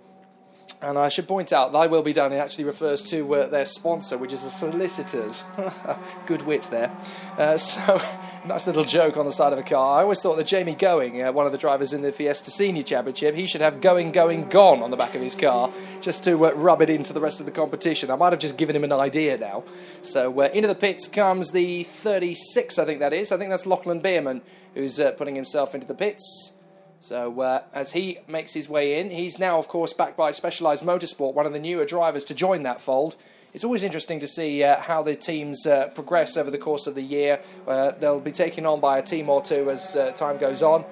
[0.81, 3.65] And I should point out, Thy Will Be Done, it actually refers to uh, their
[3.65, 5.43] sponsor, which is the solicitors.
[6.25, 6.95] Good wit there.
[7.37, 8.01] Uh, so,
[8.45, 9.99] nice little joke on the side of the car.
[9.99, 12.83] I always thought that Jamie Going, uh, one of the drivers in the Fiesta Senior
[12.83, 15.69] Championship, he should have Going, Going, Gone on the back of his car,
[15.99, 18.09] just to uh, rub it into the rest of the competition.
[18.09, 19.65] I might have just given him an idea now.
[20.01, 23.33] So, uh, into the pits comes the 36, I think that is.
[23.33, 24.39] I think that's Lachlan Beerman,
[24.75, 26.53] who's uh, putting himself into the pits.
[26.99, 30.83] So uh, as he makes his way in, he's now, of course, backed by Specialized
[30.83, 33.15] Motorsport, one of the newer drivers to join that fold.
[33.53, 36.95] It's always interesting to see uh, how the teams uh, progress over the course of
[36.95, 37.41] the year.
[37.67, 40.85] Uh, they'll be taken on by a team or two as uh, time goes on.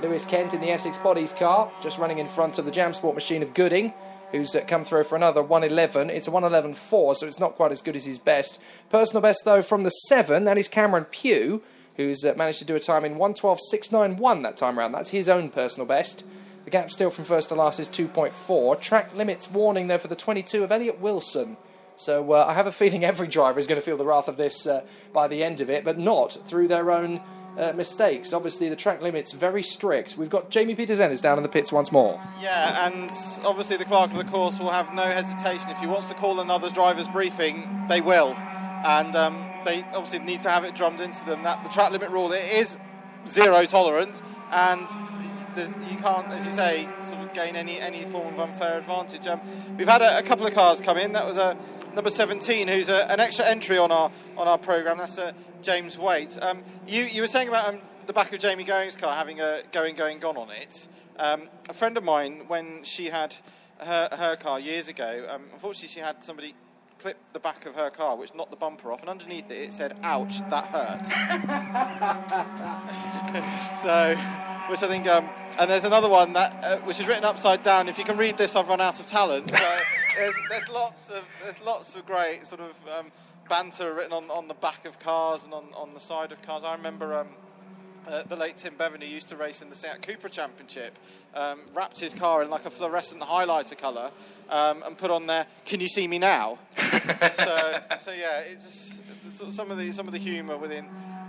[0.00, 3.14] Lewis Kent in the Essex Bodies car, just running in front of the Jam Sport
[3.14, 3.92] machine of Gooding,
[4.30, 6.08] who's uh, come through for another 111.
[6.08, 8.60] It's a 111.4, so it's not quite as good as his best.
[8.88, 11.62] Personal best, though, from the 7, that is Cameron Pugh,
[11.96, 14.92] who's uh, managed to do a time in 112.691 that time around.
[14.92, 16.24] That's his own personal best.
[16.64, 18.80] The gap still from first to last is 2.4.
[18.80, 21.56] Track limits warning, though, for the 22 of Elliot Wilson.
[21.96, 24.36] So uh, I have a feeling every driver is going to feel the wrath of
[24.36, 24.82] this uh,
[25.12, 27.20] by the end of it, but not through their own
[27.58, 28.32] uh, mistakes.
[28.32, 30.16] Obviously, the track limit's very strict.
[30.16, 32.20] We've got Jamie Peters Ennis down in the pits once more.
[32.40, 33.10] Yeah, and
[33.44, 35.68] obviously the clerk of the course will have no hesitation.
[35.70, 38.34] If he wants to call another driver's briefing, they will.
[38.84, 42.10] And um, they obviously need to have it drummed into them that the track limit
[42.10, 42.78] rule it is
[43.26, 44.88] zero tolerance, and
[45.56, 49.26] you can't, as you say, sort of gain any any form of unfair advantage.
[49.26, 49.40] Um,
[49.76, 51.12] we've had a, a, couple of cars come in.
[51.12, 51.56] That was a
[51.94, 54.98] number 17, who's a, an extra entry on our on our program.
[54.98, 56.38] That's a James Waite.
[56.40, 59.60] Um, you you were saying about um, the back of Jamie Going's car having a
[59.72, 60.88] going going gone on it.
[61.18, 63.36] Um, a friend of mine, when she had
[63.78, 66.54] her her car years ago, um, unfortunately she had somebody
[67.02, 69.72] clipped the back of her car, which knocked the bumper off, and underneath it it
[69.72, 71.04] said, "Ouch, that hurt."
[73.76, 74.14] so,
[74.70, 75.28] which I think, um,
[75.58, 77.88] and there's another one that uh, which is written upside down.
[77.88, 79.50] If you can read this, I've run out of talent.
[79.50, 79.58] So
[80.16, 83.10] there's, there's lots of there's lots of great sort of um,
[83.48, 86.62] banter written on, on the back of cars and on, on the side of cars.
[86.62, 87.18] I remember.
[87.18, 87.30] Um,
[88.08, 90.98] uh, the late Tim Bevan, who used to race in the Seat Cupra Championship,
[91.34, 94.10] um, wrapped his car in like a fluorescent highlighter colour
[94.50, 96.58] um, and put on there, "Can you see me now?"
[97.34, 100.86] so, so yeah, it's just, some of the some of the humour within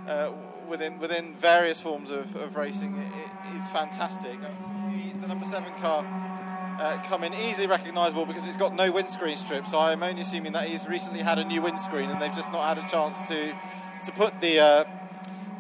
[0.08, 0.32] uh,
[0.68, 4.40] within within various forms of, of racing it, it is fantastic.
[4.42, 6.06] The, the, number seven car.
[6.80, 10.54] Uh, come in easily recognisable because it's got no windscreen strip, so I'm only assuming
[10.54, 13.54] that he's recently had a new windscreen and they've just not had a chance to
[14.04, 14.84] to put the uh,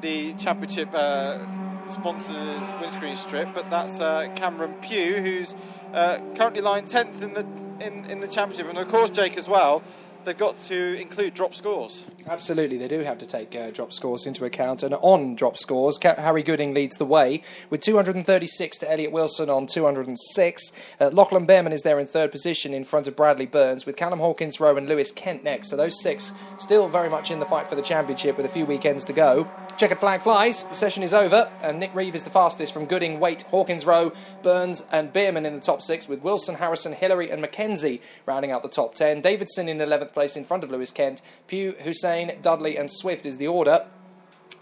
[0.03, 1.39] the championship uh,
[1.87, 5.55] sponsors windscreen strip, but that's uh, Cameron Pugh, who's
[5.93, 7.45] uh, currently lying 10th in the
[7.85, 9.81] in, in the championship, and of course Jake as well
[10.25, 12.05] they've got to include drop scores.
[12.27, 14.83] Absolutely, they do have to take uh, drop scores into account.
[14.83, 19.67] And on drop scores, Harry Gooding leads the way with 236 to Elliot Wilson on
[19.67, 20.71] 206.
[20.99, 24.19] Uh, Lachlan Behrman is there in third position in front of Bradley Burns, with Callum
[24.19, 25.69] Hawkins Rowe and Lewis Kent next.
[25.69, 28.65] So those six still very much in the fight for the championship with a few
[28.65, 29.49] weekends to go.
[29.75, 33.19] Checkered flag flies, the session is over, and Nick Reeve is the fastest from Gooding,
[33.19, 34.13] Waite, Hawkins Rowe,
[34.43, 38.61] Burns, and Beerman in the top six, with Wilson, Harrison, Hillary, and McKenzie rounding out
[38.61, 39.19] the top ten.
[39.19, 41.23] Davidson in 11th place in front of Lewis Kent.
[41.47, 43.87] Pugh, Hussein, Dudley, and Swift is the order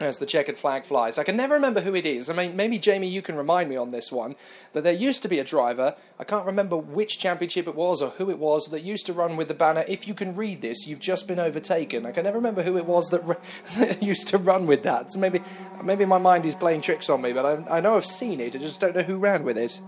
[0.01, 1.17] as the checkered flag flies.
[1.17, 2.29] I can never remember who it is.
[2.29, 4.35] I mean, maybe Jamie, you can remind me on this one
[4.73, 5.95] that there used to be a driver.
[6.19, 9.37] I can't remember which championship it was or who it was that used to run
[9.37, 9.85] with the banner.
[9.87, 12.05] If you can read this, you've just been overtaken.
[12.05, 15.11] I can never remember who it was that used to run with that.
[15.11, 15.41] So maybe,
[15.83, 17.33] maybe my mind is playing tricks on me.
[17.33, 18.55] But I, I know I've seen it.
[18.55, 19.81] I just don't know who ran with it.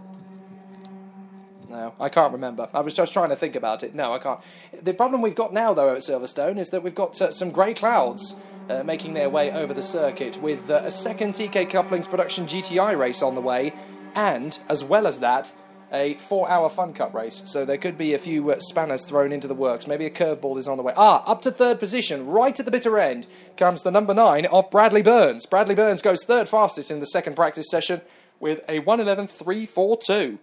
[1.74, 2.70] No, I can't remember.
[2.72, 3.96] I was just trying to think about it.
[3.96, 4.40] No, I can't.
[4.80, 7.74] The problem we've got now, though, at Silverstone is that we've got uh, some grey
[7.74, 8.36] clouds
[8.70, 12.98] uh, making their way over the circuit with uh, a second TK Couplings production GTI
[12.98, 13.74] race on the way,
[14.16, 15.54] and, as well as that,
[15.92, 17.44] a four hour Fun Cup race.
[17.46, 19.86] So there could be a few uh, spanners thrown into the works.
[19.86, 20.94] Maybe a curveball is on the way.
[20.98, 24.70] Ah, up to third position, right at the bitter end, comes the number nine of
[24.72, 25.46] Bradley Burns.
[25.46, 28.02] Bradley Burns goes third fastest in the second practice session
[28.40, 30.40] with a 111.342.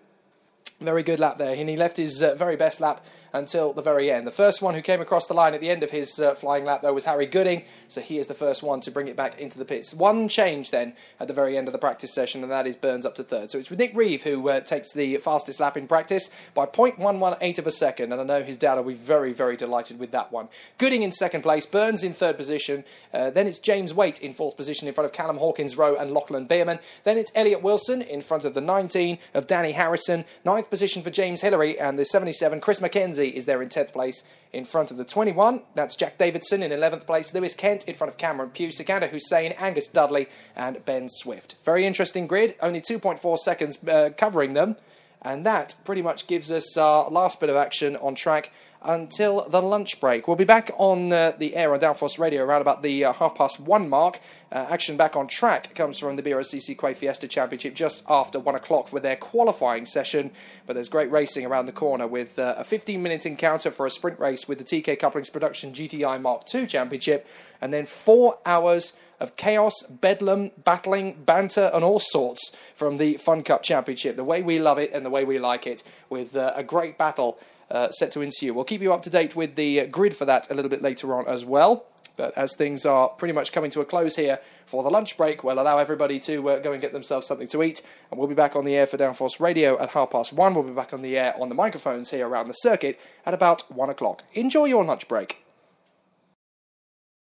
[0.80, 4.10] Very good lap there, and he left his uh, very best lap until the very
[4.10, 4.26] end.
[4.26, 6.64] The first one who came across the line at the end of his uh, flying
[6.64, 9.38] lap, though, was Harry Gooding, so he is the first one to bring it back
[9.38, 9.94] into the pits.
[9.94, 13.06] One change then at the very end of the practice session, and that is Burns
[13.06, 13.50] up to third.
[13.50, 17.66] So it's Nick Reeve who uh, takes the fastest lap in practice by 0.118 of
[17.66, 20.48] a second, and I know his dad will be very, very delighted with that one.
[20.78, 24.56] Gooding in second place, Burns in third position, uh, then it's James Waite in fourth
[24.56, 28.22] position in front of Callum Hawkins Rowe and Lachlan Beerman, then it's Elliot Wilson in
[28.22, 32.60] front of the 19 of Danny Harrison, ninth position for James Hillary, and the 77
[32.60, 35.62] Chris McKenzie is there in 10th place in front of the 21.
[35.74, 37.32] That's Jack Davidson in 11th place.
[37.32, 41.56] Lewis Kent in front of Cameron Pugh, Sikander Hussein, Angus Dudley, and Ben Swift.
[41.64, 42.56] Very interesting grid.
[42.60, 44.76] Only 2.4 seconds uh, covering them.
[45.22, 48.52] And that pretty much gives us our last bit of action on track
[48.82, 50.26] until the lunch break.
[50.26, 53.34] We'll be back on uh, the air on Downforce Radio around about the uh, half
[53.34, 54.20] past one mark.
[54.50, 58.54] Uh, action back on track comes from the BRCC Quay Fiesta Championship just after one
[58.54, 60.30] o'clock with their qualifying session.
[60.66, 63.90] But there's great racing around the corner with uh, a 15 minute encounter for a
[63.90, 67.26] sprint race with the TK Couplings Production GTI Mark II Championship,
[67.60, 73.42] and then four hours of chaos, bedlam, battling, banter, and all sorts from the Fun
[73.42, 76.52] Cup Championship, the way we love it and the way we like it, with uh,
[76.56, 77.38] a great battle
[77.70, 78.54] uh, set to ensue.
[78.54, 80.82] We'll keep you up to date with the uh, grid for that a little bit
[80.82, 81.86] later on as well.
[82.16, 85.42] But as things are pretty much coming to a close here for the lunch break,
[85.42, 87.80] we'll allow everybody to uh, go and get themselves something to eat.
[88.10, 90.52] And we'll be back on the air for Downforce Radio at half past one.
[90.54, 93.72] We'll be back on the air on the microphones here around the circuit at about
[93.72, 94.24] one o'clock.
[94.34, 95.42] Enjoy your lunch break.